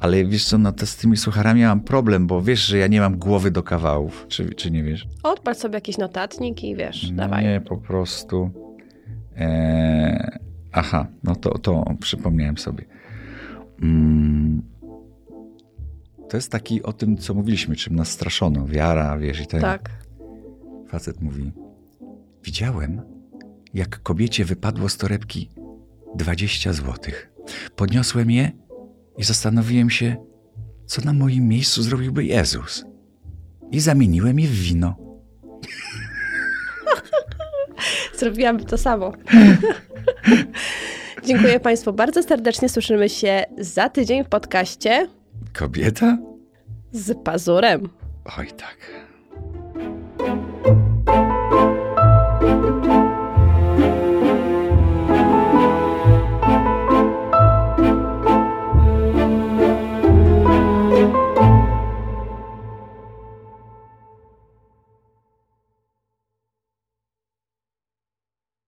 Ale 0.00 0.24
wiesz 0.24 0.44
co, 0.44 0.58
no 0.58 0.72
to 0.72 0.86
z 0.86 0.96
tymi 0.96 1.16
sucharami 1.16 1.60
ja 1.60 1.68
mam 1.68 1.80
problem, 1.80 2.26
bo 2.26 2.42
wiesz, 2.42 2.66
że 2.66 2.78
ja 2.78 2.86
nie 2.86 3.00
mam 3.00 3.18
głowy 3.18 3.50
do 3.50 3.62
kawałów. 3.62 4.26
Czy, 4.28 4.54
czy 4.54 4.70
nie 4.70 4.82
wiesz? 4.82 5.06
Odpal 5.22 5.54
sobie 5.54 5.74
jakiś 5.74 5.98
notatnik 5.98 6.64
i 6.64 6.76
wiesz, 6.76 7.10
No 7.10 7.16
dawaj. 7.16 7.44
Nie, 7.44 7.60
po 7.60 7.76
prostu. 7.76 8.50
E, 9.36 10.38
aha, 10.72 11.06
no 11.24 11.36
to, 11.36 11.58
to 11.58 11.84
przypomniałem 12.00 12.58
sobie. 12.58 12.84
Mm, 13.82 14.62
to 16.28 16.36
jest 16.36 16.52
taki 16.52 16.82
o 16.82 16.92
tym, 16.92 17.16
co 17.16 17.34
mówiliśmy, 17.34 17.76
czym 17.76 17.96
nas 17.96 18.10
straszono. 18.10 18.66
Wiara, 18.66 19.18
wiesz, 19.18 19.40
i 19.40 19.46
ten. 19.46 19.60
Tak. 19.60 19.90
Facet 20.88 21.20
mówi: 21.20 21.52
Widziałem, 22.44 23.02
jak 23.74 24.02
kobiecie 24.02 24.44
wypadło 24.44 24.88
z 24.88 24.96
torebki 24.96 25.50
20 26.16 26.72
złotych. 26.72 27.30
Podniosłem 27.76 28.30
je 28.30 28.50
i 29.18 29.24
zastanowiłem 29.24 29.90
się, 29.90 30.16
co 30.86 31.02
na 31.02 31.12
moim 31.12 31.48
miejscu 31.48 31.82
zrobiłby 31.82 32.24
Jezus. 32.24 32.84
I 33.70 33.80
zamieniłem 33.80 34.40
je 34.40 34.48
w 34.48 34.54
wino. 34.54 34.96
Zrobiłam 38.18 38.64
to 38.64 38.78
samo. 38.78 39.12
Dziękuję 41.26 41.60
Państwu 41.60 41.92
bardzo 41.92 42.22
serdecznie. 42.22 42.68
Słyszymy 42.68 43.08
się 43.08 43.44
za 43.58 43.88
tydzień 43.88 44.24
w 44.24 44.28
podcaście 44.28 45.08
Kobieta? 45.52 46.18
z 46.92 47.18
Pazurem. 47.24 47.88
Oj 48.38 48.46
tak. 48.46 49.07